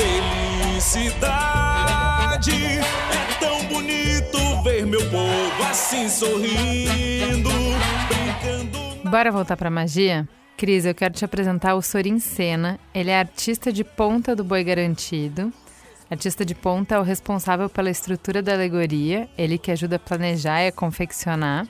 [0.00, 1.30] Felicidade.
[2.52, 7.50] É tão bonito ver meu povo assim sorrindo,
[8.08, 8.78] brincando.
[9.10, 10.28] Bora voltar pra magia?
[10.56, 12.78] Cris, eu quero te apresentar o Sorin Sena.
[12.94, 15.52] Ele é artista de ponta do Boi Garantido.
[16.10, 20.62] Artista de ponta é o responsável pela estrutura da alegoria, ele que ajuda a planejar
[20.62, 21.68] e a confeccionar.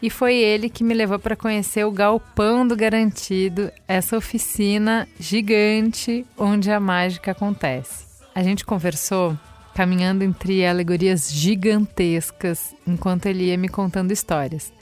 [0.00, 6.24] E foi ele que me levou para conhecer o Galpão do Garantido, essa oficina gigante
[6.36, 8.06] onde a mágica acontece.
[8.32, 9.36] A gente conversou
[9.74, 14.72] caminhando entre alegorias gigantescas enquanto ele ia me contando histórias.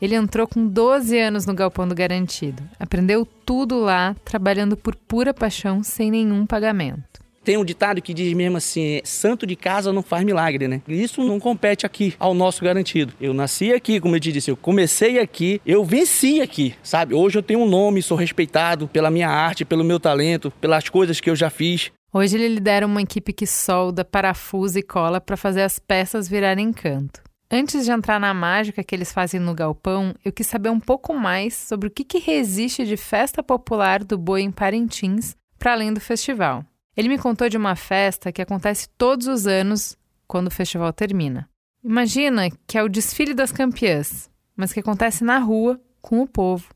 [0.00, 2.62] Ele entrou com 12 anos no Galpão do Garantido.
[2.78, 7.20] Aprendeu tudo lá, trabalhando por pura paixão, sem nenhum pagamento.
[7.50, 10.80] Tem um ditado que diz mesmo assim: santo de casa não faz milagre, né?
[10.86, 13.12] Isso não compete aqui ao nosso garantido.
[13.20, 17.12] Eu nasci aqui, como eu te disse, eu comecei aqui, eu venci aqui, sabe?
[17.12, 21.18] Hoje eu tenho um nome, sou respeitado pela minha arte, pelo meu talento, pelas coisas
[21.18, 21.90] que eu já fiz.
[22.14, 26.72] Hoje ele lidera uma equipe que solda, parafusa e cola para fazer as peças virarem
[26.72, 27.20] canto.
[27.50, 31.12] Antes de entrar na mágica que eles fazem no galpão, eu quis saber um pouco
[31.12, 35.92] mais sobre o que, que resiste de festa popular do boi em Parintins, para além
[35.92, 36.64] do festival.
[37.00, 39.96] Ele me contou de uma festa que acontece todos os anos
[40.26, 41.48] quando o festival termina.
[41.82, 46.68] Imagina que é o desfile das campeãs, mas que acontece na rua com o povo,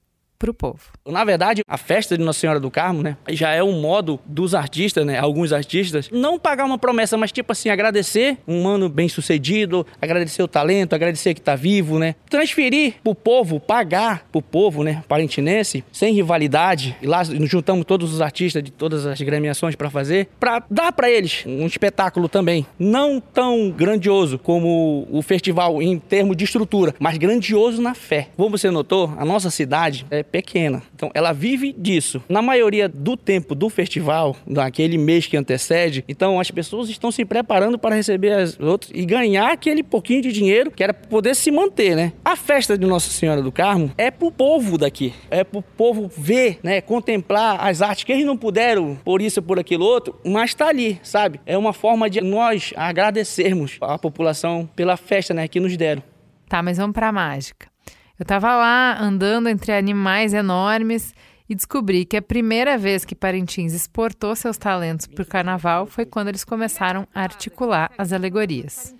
[0.44, 0.80] para o povo.
[1.06, 4.54] Na verdade, a festa de Nossa Senhora do Carmo, né, já é um modo dos
[4.54, 9.08] artistas, né, alguns artistas, não pagar uma promessa, mas tipo assim, agradecer um ano bem
[9.08, 14.84] sucedido, agradecer o talento, agradecer que tá vivo, né, transferir pro povo, pagar pro povo,
[14.84, 19.88] né, parentinense, sem rivalidade, e lá juntamos todos os artistas de todas as gremiações para
[19.88, 25.98] fazer, para dar para eles um espetáculo também, não tão grandioso como o festival em
[25.98, 28.28] termos de estrutura, mas grandioso na fé.
[28.36, 30.82] Como você notou, a nossa cidade é pequena.
[30.92, 32.20] Então, ela vive disso.
[32.28, 37.24] Na maioria do tempo do festival, naquele mês que antecede, então as pessoas estão se
[37.24, 41.36] preparando para receber as outras e ganhar aquele pouquinho de dinheiro que era para poder
[41.36, 42.12] se manter, né?
[42.24, 46.58] A festa de Nossa Senhora do Carmo é pro povo daqui, é pro povo ver,
[46.64, 50.52] né, contemplar as artes que eles não puderam por isso ou por aquilo outro, mas
[50.52, 51.40] tá ali, sabe?
[51.46, 56.02] É uma forma de nós agradecermos a população pela festa, né, que nos deram.
[56.48, 57.73] Tá, mas vamos para mágica.
[58.18, 61.12] Eu tava lá andando entre animais enormes
[61.48, 66.06] e descobri que a primeira vez que Parintins exportou seus talentos para o carnaval foi
[66.06, 68.94] quando eles começaram a articular as alegorias.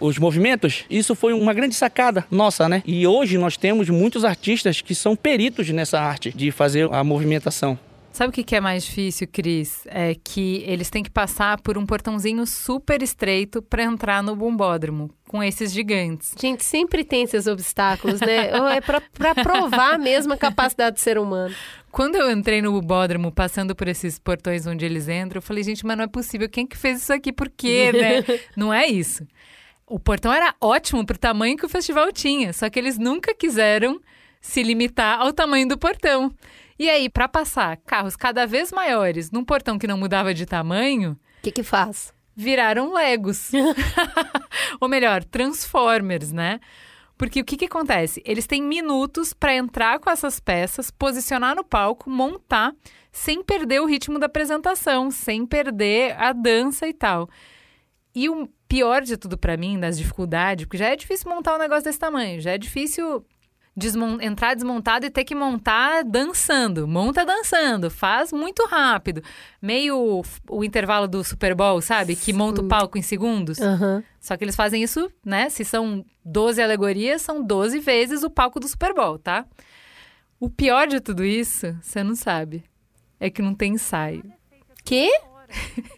[0.00, 2.82] Os movimentos, isso foi uma grande sacada nossa, né?
[2.86, 7.78] E hoje nós temos muitos artistas que são peritos nessa arte de fazer a movimentação.
[8.12, 9.86] Sabe o que é mais difícil, Cris?
[9.86, 15.10] É que eles têm que passar por um portãozinho super estreito para entrar no bombódromo
[15.28, 16.34] com esses gigantes.
[16.36, 18.48] Gente, sempre tem esses obstáculos, né?
[18.74, 21.54] é para provar mesmo a capacidade do ser humano.
[21.92, 25.86] Quando eu entrei no bombódromo, passando por esses portões onde eles entram, eu falei, gente,
[25.86, 26.48] mas não é possível.
[26.48, 27.32] Quem que fez isso aqui?
[27.32, 28.40] Por quê, né?
[28.56, 29.26] não é isso.
[29.86, 34.00] O portão era ótimo pro tamanho que o festival tinha, só que eles nunca quiseram
[34.40, 36.32] se limitar ao tamanho do portão.
[36.78, 41.18] E aí, para passar carros cada vez maiores num portão que não mudava de tamanho,
[41.38, 42.12] o que, que faz?
[42.36, 43.50] Viraram Legos.
[44.80, 46.60] Ou melhor, Transformers, né?
[47.16, 48.22] Porque o que, que acontece?
[48.24, 52.72] Eles têm minutos para entrar com essas peças, posicionar no palco, montar,
[53.10, 57.28] sem perder o ritmo da apresentação, sem perder a dança e tal.
[58.14, 61.58] E o pior de tudo para mim, das dificuldades, porque já é difícil montar um
[61.58, 63.26] negócio desse tamanho, já é difícil
[63.78, 66.86] desmon entrar desmontado e ter que montar dançando.
[66.86, 69.22] Monta dançando, faz muito rápido.
[69.62, 72.16] Meio o intervalo do Super Bowl, sabe?
[72.16, 73.58] Que monta o palco em segundos.
[73.58, 74.02] Uhum.
[74.20, 75.48] Só que eles fazem isso, né?
[75.48, 79.46] Se são 12 alegorias, são 12 vezes o palco do Super Bowl, tá?
[80.40, 82.64] O pior de tudo isso, você não sabe,
[83.18, 84.22] é que não tem ensaio.
[84.84, 85.10] Quê?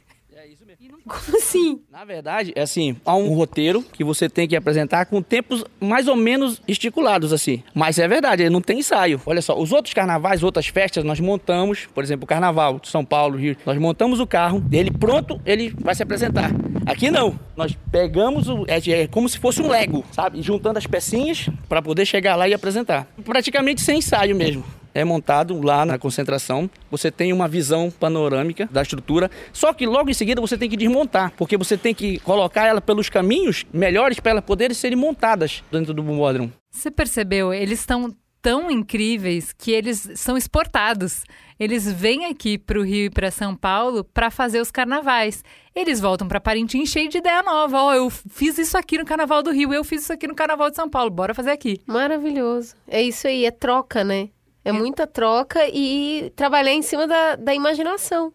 [1.07, 1.81] Como assim?
[1.91, 6.07] Na verdade, é assim, há um roteiro que você tem que apresentar com tempos mais
[6.07, 7.63] ou menos esticulados, assim.
[7.75, 9.21] Mas é verdade, não tem ensaio.
[9.27, 13.05] Olha só, os outros carnavais, outras festas, nós montamos, por exemplo, o carnaval de São
[13.05, 16.51] Paulo, Rio, nós montamos o carro, ele pronto, ele vai se apresentar.
[16.87, 17.39] Aqui não.
[17.57, 18.65] Nós pegamos o.
[18.67, 20.41] É, é como se fosse um Lego, sabe?
[20.41, 23.07] Juntando as pecinhas para poder chegar lá e apresentar.
[23.25, 24.65] Praticamente sem ensaio mesmo
[24.95, 26.69] é montado lá na concentração.
[26.91, 30.77] Você tem uma visão panorâmica da estrutura, só que logo em seguida você tem que
[30.77, 35.63] desmontar, porque você tem que colocar ela pelos caminhos melhores para elas poderem serem montadas
[35.71, 36.53] dentro do bombódromo.
[36.71, 37.53] Você percebeu?
[37.53, 41.25] Eles estão tão incríveis que eles são exportados.
[41.59, 45.45] Eles vêm aqui para o Rio e para São Paulo para fazer os carnavais.
[45.75, 47.77] Eles voltam para Parintins cheio de ideia nova.
[47.83, 50.35] Ó, oh, eu fiz isso aqui no Carnaval do Rio, eu fiz isso aqui no
[50.35, 51.11] Carnaval de São Paulo.
[51.11, 51.81] Bora fazer aqui.
[51.87, 52.75] Maravilhoso.
[52.89, 54.31] É isso aí, é troca, né?
[54.71, 58.33] É muita troca e trabalhar em cima da, da imaginação.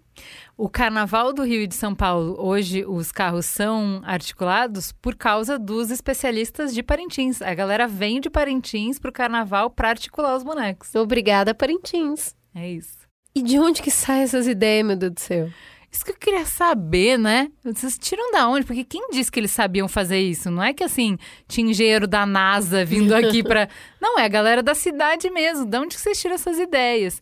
[0.57, 5.59] O Carnaval do Rio e de São Paulo, hoje os carros são articulados por causa
[5.59, 7.41] dos especialistas de Parintins.
[7.41, 10.95] A galera vem de Parintins para o Carnaval para articular os bonecos.
[10.95, 12.33] Obrigada, Parintins.
[12.55, 13.05] É isso.
[13.35, 15.49] E de onde que saem essas ideias, meu Deus do céu?
[15.95, 17.49] Isso que eu queria saber, né?
[17.63, 18.65] Vocês tiram da onde?
[18.65, 20.51] Porque quem disse que eles sabiam fazer isso?
[20.51, 21.17] Não é que assim,
[21.47, 23.69] tinha engenheiro da NASA vindo aqui para.
[24.01, 25.65] Não, é a galera da cidade mesmo.
[25.65, 27.21] De onde vocês tiram essas ideias?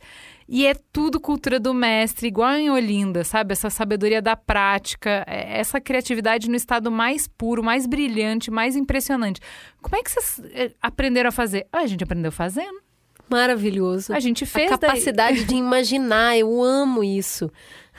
[0.49, 3.51] E é tudo cultura do mestre, igual em Olinda, sabe?
[3.51, 9.39] Essa sabedoria da prática, é, essa criatividade no estado mais puro, mais brilhante, mais impressionante.
[9.83, 11.67] Como é que vocês é, aprenderam a fazer?
[11.71, 12.81] Ah, a gente aprendeu fazendo.
[13.29, 14.13] Maravilhoso.
[14.13, 14.71] A gente fez.
[14.71, 15.45] A capacidade daí...
[15.45, 17.51] de imaginar, eu amo isso.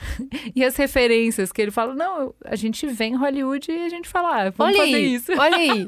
[0.55, 4.07] e as referências que ele fala, não, a gente vem em Hollywood e a gente
[4.07, 5.31] fala, ah, vamos olha fazer aí, isso.
[5.37, 5.85] Olha aí.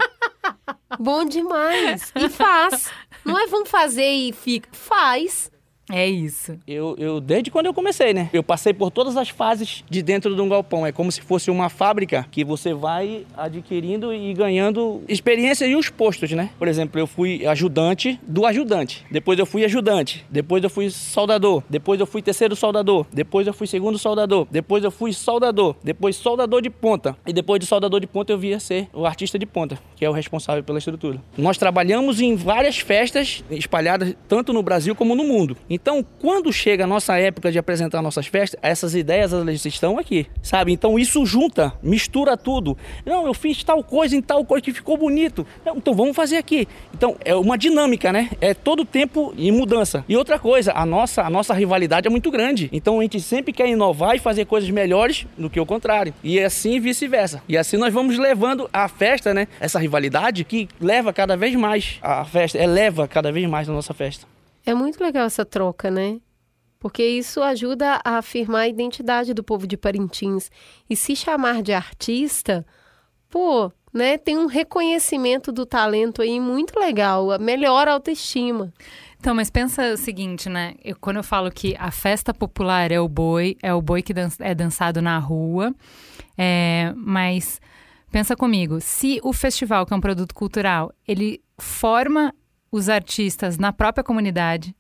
[0.99, 2.12] Bom demais.
[2.16, 2.89] E faz.
[3.26, 4.70] Não é vamos fazer e fica.
[4.72, 5.51] Faz.
[5.90, 6.58] É isso.
[6.68, 8.30] Eu, eu, desde quando eu comecei, né?
[8.34, 10.86] Eu passei por todas as fases de dentro de um galpão.
[10.86, 15.90] É como se fosse uma fábrica que você vai adquirindo e ganhando experiência e os
[15.90, 16.50] postos, né?
[16.60, 19.06] Por exemplo, eu fui ajudante do ajudante.
[19.10, 20.26] Depois eu fui ajudante.
[20.30, 21.64] Depois eu fui soldador.
[21.70, 23.06] Depois eu fui terceiro soldador.
[23.12, 24.46] Depois eu fui segundo soldador.
[24.52, 25.76] Depois eu fui soldador.
[25.84, 27.16] Depois soldador de ponta.
[27.26, 30.10] E depois de soldador de ponta eu via ser o artista de ponta, que é
[30.10, 31.22] o responsável pela estrutura.
[31.38, 35.56] Nós trabalhamos em várias festas espalhadas tanto no Brasil como no mundo.
[35.80, 40.25] Então, quando chega a nossa época de apresentar nossas festas, essas ideias elas estão aqui,
[40.41, 40.73] sabe?
[40.73, 42.75] Então isso junta, mistura tudo.
[43.05, 45.45] Não, eu fiz tal coisa em tal coisa que ficou bonito.
[45.75, 46.67] Então vamos fazer aqui.
[46.91, 48.32] Então é uma dinâmica, né?
[48.41, 50.03] É todo tempo em mudança.
[50.09, 52.69] E outra coisa, a nossa, a nossa rivalidade é muito grande.
[52.73, 56.11] Então a gente sempre quer inovar e fazer coisas melhores do que o contrário.
[56.23, 57.43] E assim vice-versa.
[57.47, 59.47] E assim nós vamos levando a festa, né?
[59.59, 63.93] Essa rivalidade que leva cada vez mais a festa, eleva cada vez mais a nossa
[63.93, 64.37] festa.
[64.68, 66.20] É muito legal essa troca, né?
[66.78, 70.51] Porque isso ajuda a afirmar a identidade do povo de Parintins.
[70.89, 72.65] E se chamar de artista,
[73.30, 78.74] pô, né, tem um reconhecimento do talento aí muito legal, melhora a autoestima.
[79.18, 80.76] Então, mas pensa o seguinte, né?
[80.84, 84.13] Eu, quando eu falo que a festa popular é o boi, é o boi que
[84.13, 85.74] dan é dançado na rua,
[86.38, 87.61] é, mas
[88.11, 92.34] pensa comigo, se o festival, que é um produto cultural, ele forma
[92.72, 94.76] os artistas na própria comunidade,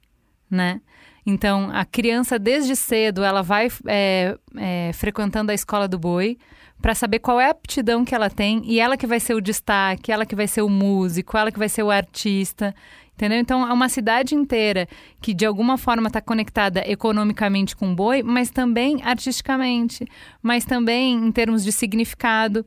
[0.49, 0.81] né?
[1.25, 6.37] Então, a criança, desde cedo, ela vai é, é, frequentando a escola do boi
[6.81, 9.41] para saber qual é a aptidão que ela tem e ela que vai ser o
[9.41, 12.73] destaque, ela que vai ser o músico, ela que vai ser o artista.
[13.17, 13.39] Entendeu?
[13.39, 14.87] Então, é uma cidade inteira
[15.19, 20.05] que, de alguma forma, está conectada economicamente com o boi, mas também artisticamente,
[20.39, 22.63] mas também em termos de significado.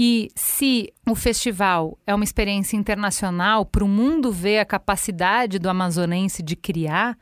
[0.00, 5.68] E se o festival é uma experiência internacional para o mundo ver a capacidade do
[5.68, 7.18] amazonense de criar,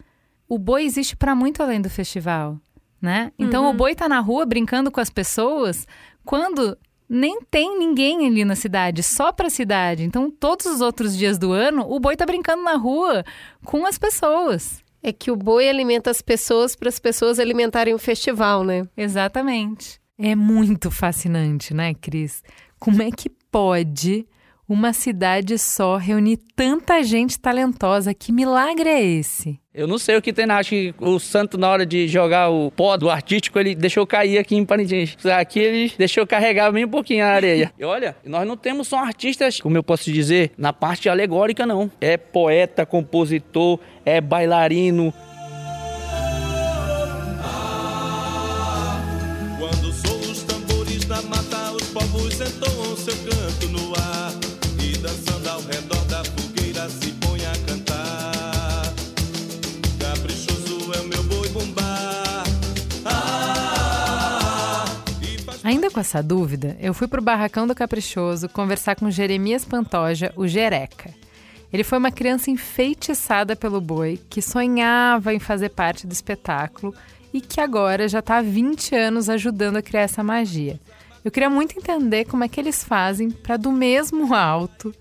[0.46, 2.60] o boi existe para muito além do festival,
[3.00, 3.32] né?
[3.38, 3.70] Então uhum.
[3.70, 5.86] o boi está na rua brincando com as pessoas
[6.22, 6.76] quando
[7.08, 10.02] nem tem ninguém ali na cidade, só para a cidade.
[10.02, 13.24] Então todos os outros dias do ano o boi está brincando na rua
[13.64, 14.84] com as pessoas.
[15.02, 18.86] É que o boi alimenta as pessoas para as pessoas alimentarem o festival, né?
[18.94, 19.98] Exatamente.
[20.18, 22.42] É muito fascinante, né, Cris?
[22.78, 24.26] Como é que pode
[24.68, 28.12] uma cidade só reunir tanta gente talentosa?
[28.12, 29.60] Que milagre é esse?
[29.72, 32.70] Eu não sei o que tem, acho que o Santo, na hora de jogar o
[32.70, 35.14] pó do artístico, ele deixou cair aqui em Parintins.
[35.26, 37.72] Aqui ele deixou carregar bem um pouquinho a areia.
[37.78, 41.90] E olha, nós não temos só artistas, como eu posso dizer, na parte alegórica, não.
[42.00, 45.12] É poeta, compositor, é bailarino,
[65.66, 70.46] Ainda com essa dúvida, eu fui pro Barracão do Caprichoso conversar com Jeremias Pantoja, o
[70.46, 71.12] Jereca.
[71.72, 76.94] Ele foi uma criança enfeitiçada pelo boi, que sonhava em fazer parte do espetáculo
[77.34, 80.78] e que agora já está há 20 anos ajudando a criar essa magia.
[81.24, 84.94] Eu queria muito entender como é que eles fazem para, do mesmo alto,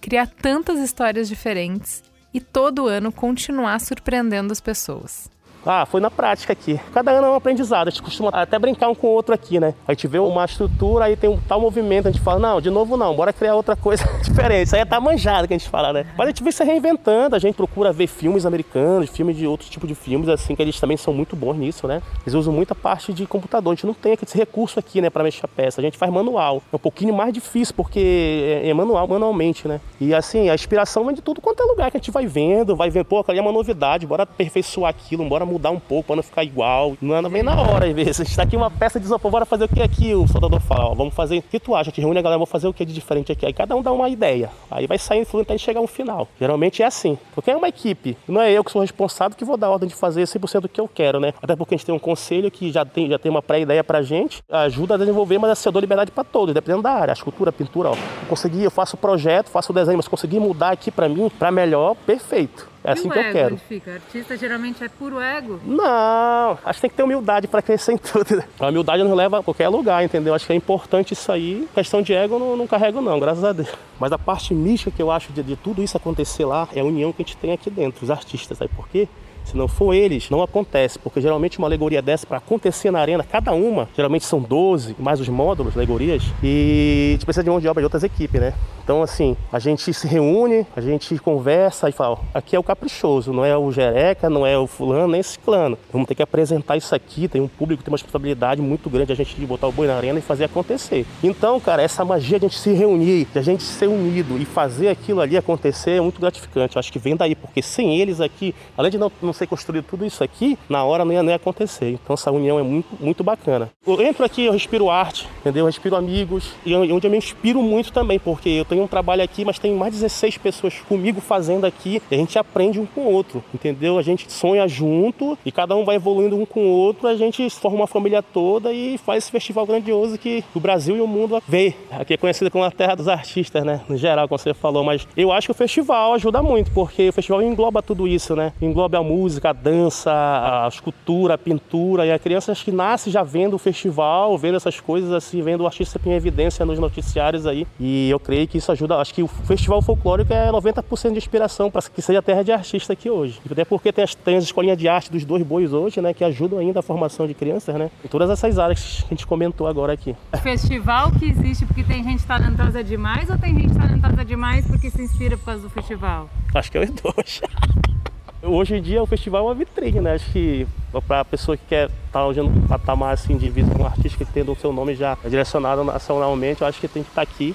[0.00, 2.02] criar tantas histórias diferentes
[2.34, 5.30] e todo ano continuar surpreendendo as pessoas.
[5.70, 6.80] Ah, foi na prática aqui.
[6.94, 7.88] Cada ano é um aprendizado.
[7.88, 9.74] A gente costuma até brincar um com o outro aqui, né?
[9.86, 12.70] A gente vê uma estrutura, aí tem um tal movimento, a gente fala, não, de
[12.70, 14.68] novo não, bora criar outra coisa diferente.
[14.68, 16.06] Isso aí é tá manjado que a gente fala, né?
[16.16, 19.68] Mas a gente vem se reinventando, a gente procura ver filmes americanos, filmes de outros
[19.68, 22.00] tipos de filmes, assim, que eles também são muito bons nisso, né?
[22.22, 23.72] Eles usam muita parte de computador.
[23.72, 25.82] A gente não tem aquele recurso aqui, né, pra mexer a peça.
[25.82, 26.62] A gente faz manual.
[26.72, 29.82] É um pouquinho mais difícil, porque é, é manual, manualmente, né?
[30.00, 32.74] E assim, a inspiração vem de tudo quanto é lugar que a gente vai vendo,
[32.74, 36.16] vai vendo, pô, ali é uma novidade, bora aperfeiçoar aquilo, bora mudar um pouco para
[36.16, 36.96] não ficar igual.
[37.00, 38.20] Não anda bem na hora, às vezes.
[38.20, 40.14] A gente tá aqui uma peça de isopor, bora fazer o que aqui?
[40.14, 41.80] O soldador fala, ó, vamos fazer ritual.
[41.80, 43.44] A gente reúne a galera, vamos fazer o que de diferente aqui.
[43.44, 44.50] Aí cada um dá uma ideia.
[44.70, 46.28] Aí vai saindo fluindo até chegar um final.
[46.38, 47.18] Geralmente é assim.
[47.34, 48.16] Porque é uma equipe.
[48.26, 50.80] Não é eu que sou responsável que vou dar ordem de fazer 100% do que
[50.80, 51.32] eu quero, né?
[51.42, 54.02] Até porque a gente tem um conselho que já tem, já tem uma pré-ideia pra
[54.02, 57.12] gente, ajuda a desenvolver, mas assim, eu dou liberdade para todos, dependendo da área.
[57.12, 57.92] A escultura, a pintura, ó.
[57.94, 61.30] Eu consegui, eu faço o projeto, faço o desenho, mas consegui mudar aqui para mim,
[61.38, 62.68] para melhor, perfeito.
[62.84, 63.54] É assim que eu quero.
[63.54, 63.94] Onde fica?
[63.94, 65.60] Artista geralmente é puro ego?
[65.64, 68.42] Não, acho que tem que ter humildade para crescer em tudo.
[68.58, 70.34] A humildade nos leva a qualquer lugar, entendeu?
[70.34, 71.68] Acho que é importante isso aí.
[71.74, 73.68] Questão de ego eu não, não carrego, não, graças a Deus.
[73.98, 76.84] Mas a parte mística que eu acho de, de tudo isso acontecer lá é a
[76.84, 78.58] união que a gente tem aqui dentro, os artistas.
[78.58, 79.08] Sabe por quê?
[79.48, 83.24] Se não for eles, não acontece, porque geralmente uma alegoria dessa para acontecer na arena,
[83.24, 87.58] cada uma, geralmente são 12, mais os módulos, alegorias, e a gente precisa de mão
[87.58, 88.52] de obra de outras equipes, né?
[88.88, 93.34] Então, assim, a gente se reúne, a gente conversa e fala: aqui é o caprichoso,
[93.34, 95.76] não é o jereca, não é o fulano, nem esse clano.
[95.92, 97.28] Vamos ter que apresentar isso aqui.
[97.28, 99.94] Tem um público, tem uma responsabilidade muito grande a gente de botar o boi na
[99.94, 101.04] arena e fazer acontecer.
[101.22, 104.46] Então, cara, essa magia de a gente se reunir, de a gente ser unido e
[104.46, 106.76] fazer aquilo ali acontecer é muito gratificante.
[106.76, 109.84] Eu acho que vem daí, porque sem eles aqui, além de não, não ser construído
[109.84, 111.90] tudo isso aqui, na hora não ia nem acontecer.
[111.90, 113.70] Então, essa união é muito, muito bacana.
[113.86, 115.62] Eu entro aqui, eu respiro arte, entendeu?
[115.62, 119.22] Eu respiro amigos e onde eu me inspiro muito também, porque eu tenho um trabalho
[119.22, 122.86] aqui, mas tem mais de 16 pessoas comigo fazendo aqui e a gente aprende um
[122.86, 123.98] com o outro, entendeu?
[123.98, 127.48] A gente sonha junto e cada um vai evoluindo um com o outro, a gente
[127.50, 131.42] forma uma família toda e faz esse festival grandioso que o Brasil e o mundo
[131.46, 131.74] vê.
[131.90, 133.80] Aqui é conhecido como a terra dos artistas, né?
[133.88, 137.12] No geral, como você falou, mas eu acho que o festival ajuda muito, porque o
[137.12, 138.52] festival engloba tudo isso, né?
[138.60, 143.22] Engloba a música, a dança, a escultura, a pintura e a criança que nasce já
[143.22, 147.66] vendo o festival, vendo essas coisas assim, vendo o artista em evidência nos noticiários aí.
[147.78, 151.70] E eu creio que isso ajuda, acho que o festival folclórico é 90% de inspiração
[151.70, 153.40] para que seja a terra de artista aqui hoje.
[153.50, 156.24] Até porque tem as, tem as escolinhas de arte dos dois bois hoje, né, que
[156.24, 157.90] ajudam ainda a formação de crianças, né?
[158.04, 160.14] Em todas essas áreas que a gente comentou agora aqui.
[160.42, 165.02] Festival que existe porque tem gente talentosa demais ou tem gente talentosa demais porque se
[165.02, 166.28] inspira por causa do festival?
[166.54, 167.40] Acho que é os dois.
[168.40, 170.14] Hoje em dia o festival é uma vitrine, né?
[170.14, 170.66] Acho que
[171.06, 174.52] para a pessoa que quer estar tá um patamar assim, de um artista que tendo
[174.52, 177.54] o seu nome já direcionado nacionalmente, eu acho que tem que estar tá aqui.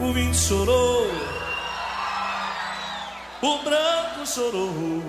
[0.00, 1.06] O vinho chorou,
[3.42, 5.02] o branco chorou.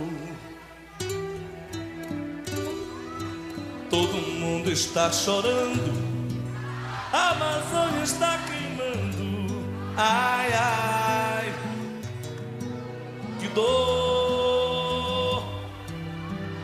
[3.89, 5.93] Todo mundo está chorando,
[7.13, 9.63] a Amazônia está queimando.
[9.95, 11.53] Ai, ai,
[13.43, 15.43] que dor.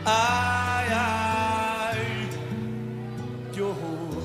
[0.04, 2.28] Ai, ai,
[3.52, 4.22] que horror.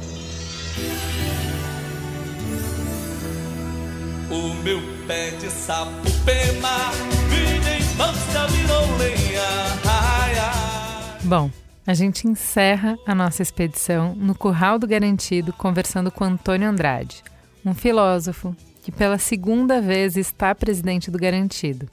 [4.32, 6.92] O meu pé de sapo pema,
[7.30, 9.42] em mancha virou lenha.
[9.86, 11.20] Ai, ai.
[11.24, 11.52] Bom,
[11.86, 17.22] a gente encerra a nossa expedição no Curral do Garantido conversando com Antônio Andrade,
[17.66, 21.90] um filósofo que pela segunda vez está presidente do Garantido.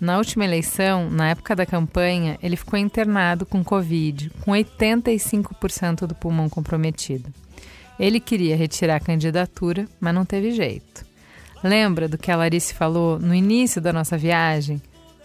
[0.00, 6.14] Na última eleição, na época da campanha, ele ficou internado com Covid, com 85% do
[6.14, 7.32] pulmão comprometido.
[7.98, 11.04] Ele queria retirar a candidatura, mas não teve jeito.
[11.64, 14.80] Lembra do que a Larice falou no início da nossa viagem?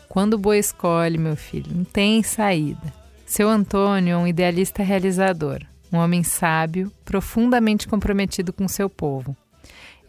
[0.09, 2.93] Quando o boi escolhe, meu filho, não tem saída.
[3.27, 5.59] Seu Antônio é um idealista realizador,
[5.91, 9.37] um homem sábio, profundamente comprometido com seu povo.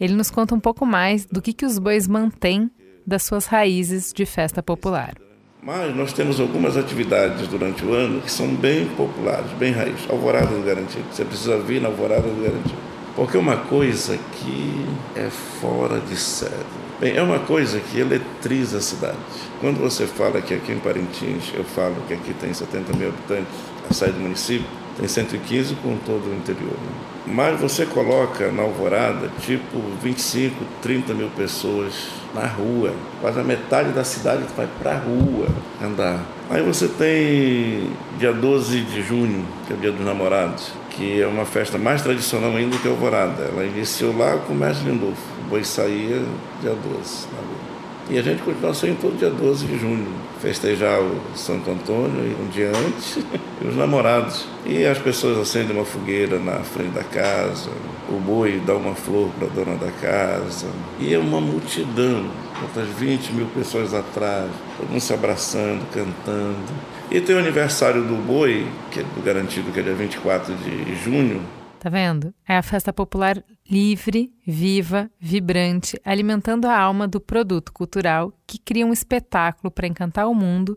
[0.01, 2.71] Ele nos conta um pouco mais do que, que os bois mantêm
[3.07, 5.15] das suas raízes de festa popular.
[5.63, 10.09] Mas nós temos algumas atividades durante o ano que são bem populares, bem raiz.
[10.11, 11.05] Alvorada do Garantido.
[11.11, 12.79] Você precisa vir na Alvorada do Garantido.
[13.17, 14.87] Porque é uma coisa que
[15.17, 16.53] é fora de série.
[17.01, 19.17] Bem, é uma coisa que eletriza a cidade.
[19.61, 23.55] Quando você fala que aqui em Parintins, eu falo que aqui tem 70 mil habitantes,
[23.89, 24.67] a saída do município,
[24.97, 26.73] tem 115 com todo o interior.
[26.73, 26.93] Né?
[27.27, 32.93] Mas você coloca na Alvorada, tipo, 25, 30 mil pessoas na rua.
[33.21, 35.49] Quase a metade da cidade vai para a rua
[35.83, 36.21] andar.
[36.51, 41.27] Aí você tem dia 12 de junho, que é o dia dos namorados, que é
[41.27, 43.45] uma festa mais tradicional ainda que a Alvorada.
[43.45, 46.23] Ela iniciou lá com o Mestre Lindolfo boi saía
[46.61, 47.75] dia 12 na rua.
[48.11, 50.09] E a gente continua saindo todo dia 12 de junho,
[50.45, 53.17] festejar o Santo Antônio um dia antes,
[53.63, 54.47] e os namorados.
[54.67, 57.71] E as pessoas acendem uma fogueira na frente da casa,
[58.11, 60.67] o boi dá uma flor para a dona da casa.
[61.01, 62.31] E é uma multidão,
[62.63, 66.73] outras 20 mil pessoas atrás, todo mundo se abraçando, cantando.
[67.11, 70.95] E tem o aniversário do boi, que é do garantido, que é dia 24 de
[70.97, 71.41] junho,
[71.85, 72.33] Tá vendo?
[72.49, 78.87] É a festa popular livre, viva, vibrante, alimentando a alma do produto cultural que cria
[78.87, 80.75] um espetáculo para encantar o mundo,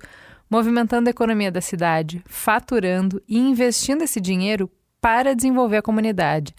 [0.50, 6.54] movimentando a economia da cidade, faturando e investindo esse dinheiro para desenvolver a comunidade,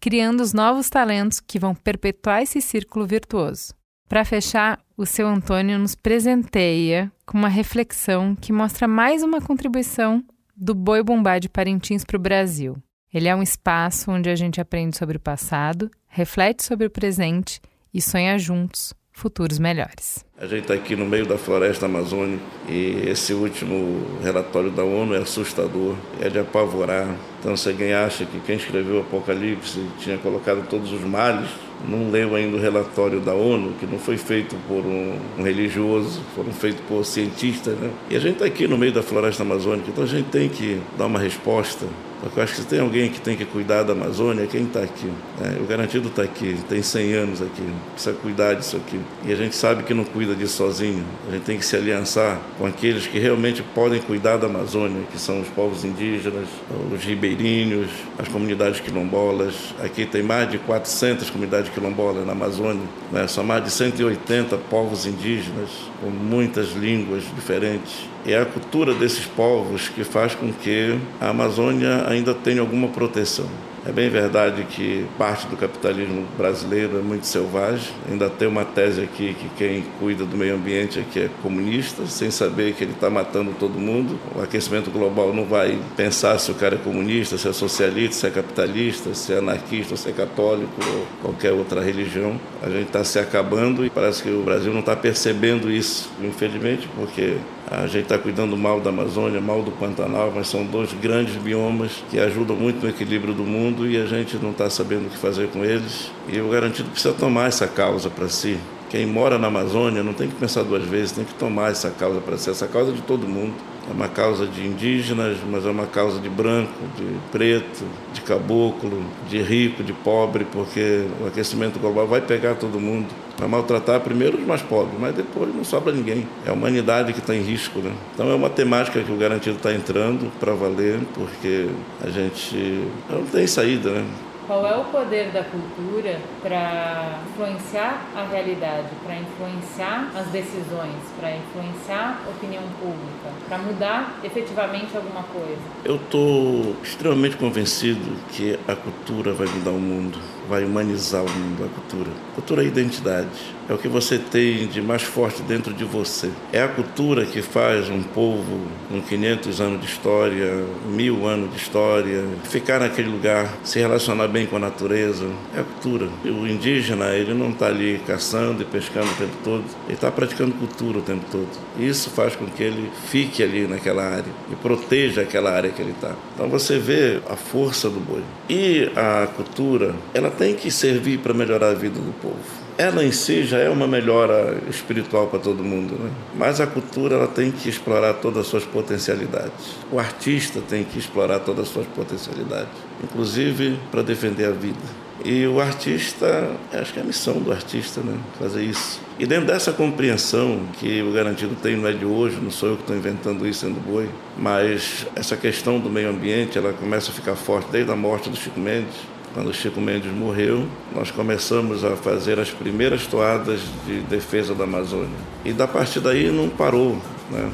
[0.00, 3.74] criando os novos talentos que vão perpetuar esse círculo virtuoso.
[4.08, 10.24] Para fechar, o seu Antônio nos presenteia com uma reflexão que mostra mais uma contribuição
[10.56, 12.78] do boi bumbá de Parintins para o Brasil.
[13.12, 17.60] Ele é um espaço onde a gente aprende sobre o passado, reflete sobre o presente
[17.92, 20.24] e sonha juntos futuros melhores.
[20.38, 25.14] A gente está aqui no meio da floresta amazônica e esse último relatório da ONU
[25.14, 27.14] é assustador, é de apavorar.
[27.40, 31.50] Então, se alguém acha que quem escreveu o Apocalipse tinha colocado todos os males,
[31.86, 36.52] não leu ainda o relatório da ONU, que não foi feito por um, religioso, foram
[36.52, 37.76] feitos por cientistas.
[37.76, 37.90] Né?
[38.08, 40.80] E a gente está aqui no meio da floresta amazônica, então a gente tem que
[40.96, 41.86] dar uma resposta
[42.20, 44.64] Porque eu acho que se tem alguém que tem que cuidar da Amazônia, é quem
[44.64, 45.10] está aqui.
[45.38, 45.58] Né?
[45.60, 47.62] O Garantido está aqui, tem 100 anos aqui,
[47.92, 49.00] precisa cuidar disso aqui.
[49.24, 51.04] E a gente sabe que não cuida disso sozinho.
[51.28, 55.18] A gente tem que se aliançar com aqueles que realmente podem cuidar da Amazônia, que
[55.18, 56.48] são os povos indígenas,
[56.92, 59.74] os ribeirinhos, as comunidades quilombolas.
[59.82, 63.26] Aqui tem mais de 400 comunidades quilombolas na Amazônia, né?
[63.26, 68.08] são mais de 180 povos indígenas, com muitas línguas diferentes.
[68.26, 73.48] É a cultura desses povos que faz com que a Amazônia ainda tenha alguma proteção.
[73.90, 77.92] É bem verdade que parte do capitalismo brasileiro é muito selvagem.
[78.08, 82.30] Ainda tem uma tese aqui que quem cuida do meio ambiente aqui é comunista, sem
[82.30, 84.16] saber que ele está matando todo mundo.
[84.32, 88.26] O aquecimento global não vai pensar se o cara é comunista, se é socialista, se
[88.28, 92.40] é capitalista, se é anarquista, se é católico ou qualquer outra religião.
[92.62, 96.88] A gente está se acabando e parece que o Brasil não está percebendo isso, infelizmente,
[96.94, 97.38] porque
[97.70, 102.02] a gente está cuidando mal da Amazônia, mal do Pantanal, mas são dois grandes biomas
[102.10, 105.16] que ajudam muito no equilíbrio do mundo e a gente não está sabendo o que
[105.16, 106.10] fazer com eles.
[106.28, 108.58] E o garantido precisa tomar essa causa para si.
[108.88, 112.20] Quem mora na Amazônia não tem que pensar duas vezes, tem que tomar essa causa
[112.20, 112.50] para si.
[112.50, 113.54] Essa causa é de todo mundo.
[113.90, 119.02] É uma causa de indígenas, mas é uma causa de branco, de preto, de caboclo,
[119.28, 123.08] de rico, de pobre, porque o aquecimento global vai pegar todo mundo.
[123.36, 126.24] Vai maltratar primeiro os mais pobres, mas depois não sobra ninguém.
[126.46, 127.80] É a humanidade que está em risco.
[127.80, 127.92] Né?
[128.14, 131.66] Então é uma temática que o Garantido está entrando para valer, porque
[132.00, 133.90] a gente não tem saída.
[133.90, 134.04] Né?
[134.50, 141.36] Qual é o poder da cultura para influenciar a realidade, para influenciar as decisões, para
[141.36, 145.62] influenciar a opinião pública, para mudar efetivamente alguma coisa?
[145.84, 150.18] Eu estou extremamente convencido que a cultura vai mudar o mundo
[150.50, 152.10] vai humanizar o mundo, a cultura.
[152.34, 156.28] Cultura é identidade, é o que você tem de mais forte dentro de você.
[156.52, 161.56] É a cultura que faz um povo com 500 anos de história, mil anos de
[161.56, 165.24] história, ficar naquele lugar, se relacionar bem com a natureza.
[165.56, 166.08] É a cultura.
[166.24, 170.52] O indígena, ele não está ali caçando e pescando o tempo todo, ele está praticando
[170.54, 171.48] cultura o tempo todo.
[171.78, 175.92] Isso faz com que ele fique ali naquela área e proteja aquela área que ele
[175.92, 176.16] está.
[176.34, 178.22] Então você vê a força do boi.
[178.48, 182.69] E a cultura, ela tem que servir para melhorar a vida do povo.
[182.80, 186.10] Ela em si já é uma melhora espiritual para todo mundo, né?
[186.34, 189.76] mas a cultura ela tem que explorar todas as suas potencialidades.
[189.92, 192.72] O artista tem que explorar todas as suas potencialidades,
[193.04, 194.78] inclusive para defender a vida.
[195.22, 198.18] E o artista, acho que é a missão do artista, né?
[198.38, 198.98] Fazer isso.
[199.18, 202.76] E dentro dessa compreensão que o Garantido tem não é de hoje, não sou eu
[202.76, 204.08] que estou inventando isso sendo boi,
[204.38, 208.36] mas essa questão do meio ambiente, ela começa a ficar forte desde a morte do
[208.36, 208.94] Chico Mendes,
[209.32, 214.64] quando o Chico Mendes morreu, nós começamos a fazer as primeiras toadas de defesa da
[214.64, 215.16] Amazônia.
[215.44, 217.00] E da partir daí não parou.
[217.30, 217.50] Né?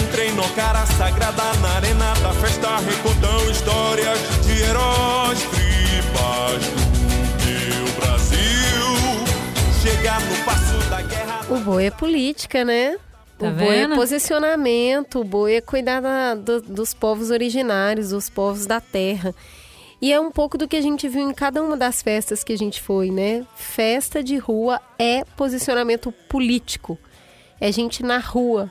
[0.00, 7.94] Entrei no cara sagrada na arena da festa, recordam histórias de heróis, tripas do meu
[8.00, 8.42] Brasil.
[9.82, 11.40] Chegar no passo da guerra.
[11.48, 12.96] O boi é política, né?
[13.38, 13.94] Tá o boi é vendo?
[13.94, 19.34] posicionamento, o boi é cuidar da- do- dos povos originários, dos povos da terra.
[20.00, 22.52] E é um pouco do que a gente viu em cada uma das festas que
[22.52, 23.44] a gente foi, né?
[23.56, 26.96] Festa de rua é posicionamento político.
[27.60, 28.70] É gente na rua,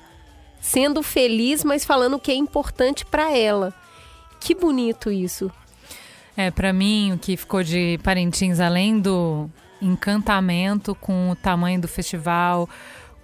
[0.62, 3.74] sendo feliz, mas falando o que é importante para ela.
[4.40, 5.52] Que bonito isso.
[6.36, 9.50] É, pra mim, o que ficou de Parintins, além do
[9.82, 12.70] encantamento com o tamanho do festival,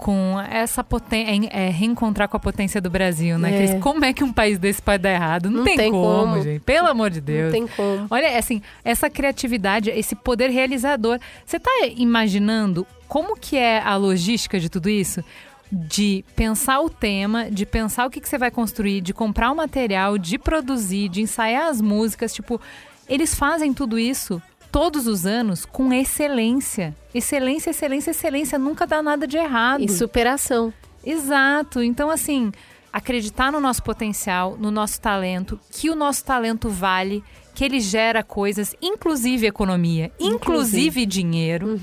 [0.04, 3.58] com essa potência, é, reencontrar com a potência do Brasil, né, É.
[3.58, 3.82] Cris?
[3.82, 5.49] Como é que um país desse pode dar errado?
[5.49, 6.41] Não, Não tem, tem como, como.
[6.43, 6.60] gente.
[6.62, 7.45] Pelo amor de Deus.
[7.45, 8.08] Não tem como.
[8.10, 11.20] Olha, assim, essa criatividade, esse poder realizador.
[11.45, 15.24] Você tá imaginando como que é a logística de tudo isso?
[15.72, 19.56] De pensar o tema, de pensar o que, que você vai construir, de comprar o
[19.56, 22.34] material, de produzir, de ensaiar as músicas.
[22.34, 22.60] Tipo,
[23.08, 24.41] eles fazem tudo isso
[24.74, 26.95] todos os anos com excelência.
[27.13, 28.57] Excelência, excelência, excelência.
[28.57, 29.84] Nunca dá nada de errado.
[29.84, 30.74] E superação.
[31.05, 31.84] Exato.
[31.84, 32.51] Então, assim,
[32.91, 38.24] acreditar no nosso potencial, no nosso talento, que o nosso talento vale, que ele gera
[38.24, 41.05] coisas, inclusive economia, inclusive, Inclusive.
[41.05, 41.80] dinheiro.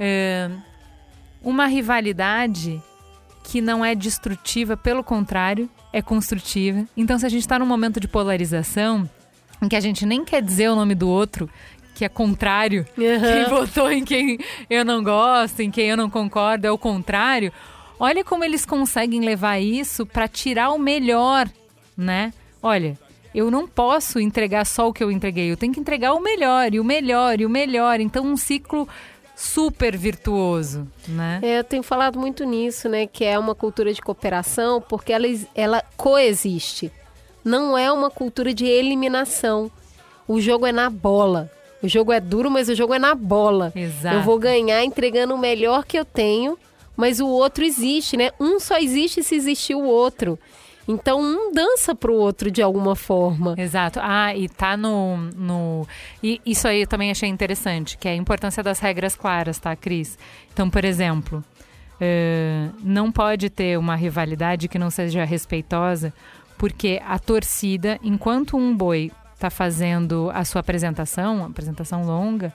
[0.00, 0.50] É,
[1.40, 2.82] uma rivalidade
[3.44, 6.84] que não é destrutiva, pelo contrário, é construtiva.
[6.96, 9.08] Então, se a gente está num momento de polarização,
[9.62, 11.48] em que a gente nem quer dizer o nome do outro,
[11.94, 14.38] que é contrário, quem votou em quem
[14.68, 17.52] eu não gosto, em quem eu não concordo, é o contrário.
[17.98, 21.48] Olha como eles conseguem levar isso para tirar o melhor,
[21.96, 22.32] né?
[22.60, 22.98] Olha,
[23.34, 26.74] eu não posso entregar só o que eu entreguei, eu tenho que entregar o melhor,
[26.74, 28.00] e o melhor, e o melhor.
[28.00, 28.88] Então, um ciclo
[29.36, 31.40] super virtuoso, né?
[31.42, 33.06] É, eu tenho falado muito nisso, né?
[33.06, 36.92] Que é uma cultura de cooperação, porque ela, ela coexiste.
[37.44, 39.70] Não é uma cultura de eliminação.
[40.26, 41.50] O jogo é na bola.
[41.84, 43.70] O jogo é duro, mas o jogo é na bola.
[43.76, 44.16] Exato.
[44.16, 46.58] Eu vou ganhar entregando o melhor que eu tenho,
[46.96, 48.30] mas o outro existe, né?
[48.40, 50.38] Um só existe se existir o outro.
[50.88, 53.54] Então um dança pro outro de alguma forma.
[53.58, 54.00] Exato.
[54.02, 55.18] Ah, e tá no.
[55.36, 55.86] no...
[56.22, 59.76] E isso aí eu também achei interessante, que é a importância das regras claras, tá,
[59.76, 60.16] Cris?
[60.54, 61.44] Então, por exemplo,
[62.00, 66.14] uh, não pode ter uma rivalidade que não seja respeitosa,
[66.56, 69.12] porque a torcida, enquanto um boi
[69.44, 72.50] tá fazendo a sua apresentação, uma apresentação longa,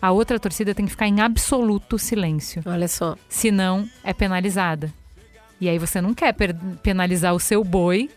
[0.00, 2.62] a outra torcida tem que ficar em absoluto silêncio.
[2.64, 3.16] Olha só.
[3.28, 4.92] Senão é penalizada.
[5.60, 6.32] E aí você não quer
[6.82, 8.08] penalizar o seu boi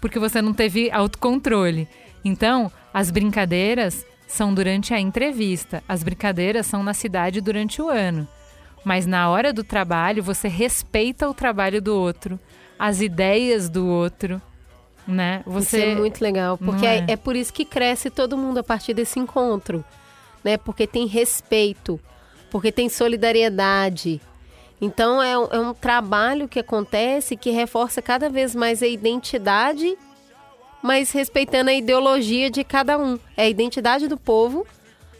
[0.00, 1.86] porque você não teve autocontrole.
[2.24, 8.26] Então, as brincadeiras são durante a entrevista, as brincadeiras são na cidade durante o ano.
[8.82, 12.40] Mas na hora do trabalho, você respeita o trabalho do outro,
[12.78, 14.40] as ideias do outro,
[15.08, 15.42] né?
[15.46, 15.78] Você...
[15.78, 16.98] Isso é muito legal, porque é?
[16.98, 17.12] é?
[17.12, 19.84] é por isso que cresce todo mundo a partir desse encontro,
[20.44, 20.56] né?
[20.56, 21.98] Porque tem respeito,
[22.50, 24.20] porque tem solidariedade,
[24.80, 29.96] então é, é um trabalho que acontece que reforça cada vez mais a identidade,
[30.82, 33.18] mas respeitando a ideologia de cada um.
[33.36, 34.66] É a identidade do povo,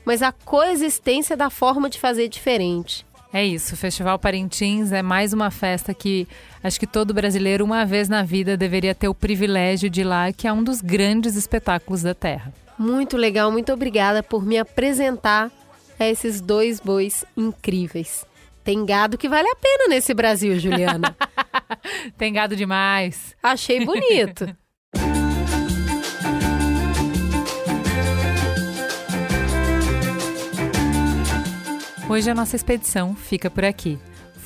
[0.04, 3.04] mas a coexistência da forma de fazer diferente.
[3.32, 6.26] É isso, o Festival Parintins é mais uma festa que
[6.62, 10.32] acho que todo brasileiro, uma vez na vida, deveria ter o privilégio de ir lá,
[10.32, 12.52] que é um dos grandes espetáculos da Terra.
[12.78, 15.50] Muito legal, muito obrigada por me apresentar
[15.98, 18.24] a esses dois bois incríveis.
[18.62, 21.16] Tem gado que vale a pena nesse Brasil, Juliana.
[22.16, 23.34] Tem gado demais.
[23.42, 24.46] Achei bonito.
[32.08, 33.98] Hoje a nossa expedição fica por aqui.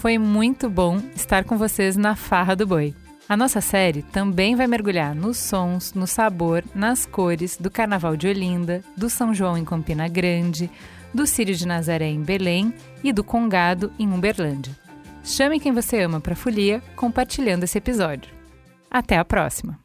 [0.02, 2.92] Foi muito bom estar com vocês na Farra do Boi.
[3.28, 8.26] A nossa série também vai mergulhar nos sons, no sabor, nas cores do Carnaval de
[8.26, 10.68] Olinda, do São João em Campina Grande,
[11.14, 12.74] do Círio de Nazaré em Belém
[13.04, 14.76] e do Congado em Uberlândia.
[15.22, 18.34] Chame quem você ama para folia compartilhando esse episódio.
[18.90, 19.78] Até a próxima!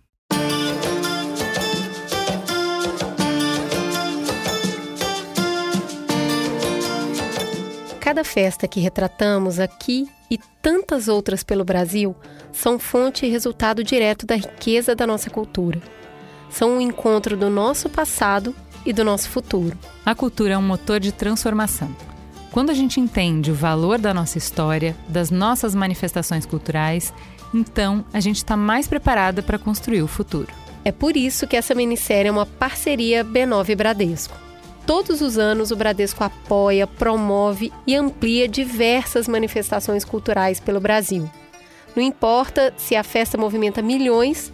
[8.08, 12.16] Cada festa que retratamos aqui e tantas outras pelo Brasil
[12.54, 15.82] são fonte e resultado direto da riqueza da nossa cultura.
[16.50, 18.56] São um encontro do nosso passado
[18.86, 19.78] e do nosso futuro.
[20.06, 21.94] A cultura é um motor de transformação.
[22.50, 27.14] Quando a gente entende o valor da nossa história, das nossas manifestações culturais,
[27.54, 30.54] então a gente está mais preparada para construir o futuro.
[30.86, 34.47] É por isso que essa minissérie é uma parceria B9 Bradesco.
[34.88, 41.30] Todos os anos, o Bradesco apoia, promove e amplia diversas manifestações culturais pelo Brasil.
[41.94, 44.52] Não importa se a festa movimenta milhões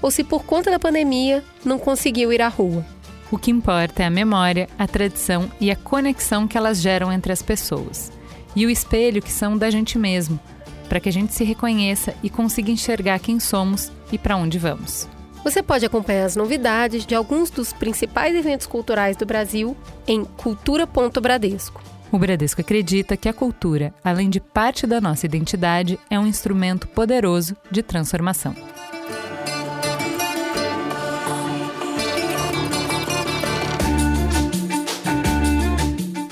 [0.00, 2.84] ou se, por conta da pandemia, não conseguiu ir à rua.
[3.30, 7.30] O que importa é a memória, a tradição e a conexão que elas geram entre
[7.30, 8.10] as pessoas.
[8.56, 10.40] E o espelho que são da gente mesmo,
[10.88, 15.13] para que a gente se reconheça e consiga enxergar quem somos e para onde vamos.
[15.44, 19.76] Você pode acompanhar as novidades de alguns dos principais eventos culturais do Brasil
[20.08, 21.82] em cultura.bradesco.
[22.10, 26.88] O Bradesco acredita que a cultura, além de parte da nossa identidade, é um instrumento
[26.88, 28.54] poderoso de transformação.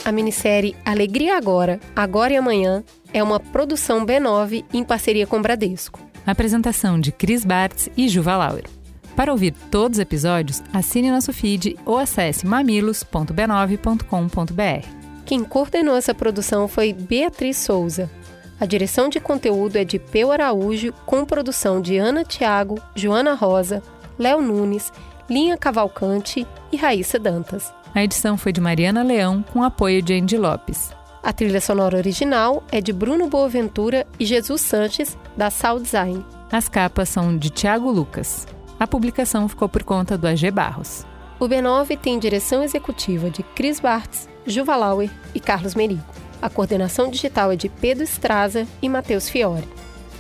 [0.05, 2.83] A minissérie Alegria Agora, Agora e Amanhã
[3.13, 6.01] é uma produção B9 em parceria com Bradesco.
[6.27, 8.82] Apresentação de Cris Bartz e Juva Lauer.
[9.17, 15.03] Para ouvir todos os episódios, assine nosso feed ou acesse mamilos.b9.com.br.
[15.25, 18.11] Quem coordenou essa produção foi Beatriz Souza.
[18.59, 23.83] A direção de conteúdo é de Peu Araújo, com produção de Ana Tiago, Joana Rosa,
[24.19, 24.93] Léo Nunes,
[25.29, 27.73] Linha Cavalcante e Raíssa Dantas.
[27.95, 30.91] A edição foi de Mariana Leão, com apoio de Andy Lopes.
[31.23, 36.25] A trilha sonora original é de Bruno Boaventura e Jesus Sanches, da Sound Design.
[36.51, 38.47] As capas são de Tiago Lucas.
[38.83, 41.07] A publicação ficou por conta do AG Barros.
[41.39, 46.03] O B9 tem direção executiva de Cris Bartz, Juva Lauer e Carlos Merigo.
[46.43, 49.69] A coordenação digital é de Pedro Estraza e Matheus Fiore.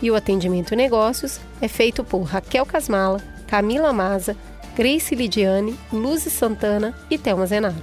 [0.00, 4.36] E o atendimento negócios é feito por Raquel Casmala, Camila Maza,
[4.76, 7.74] Grace Lidiane, Luzi Santana e Thelma Zenaro.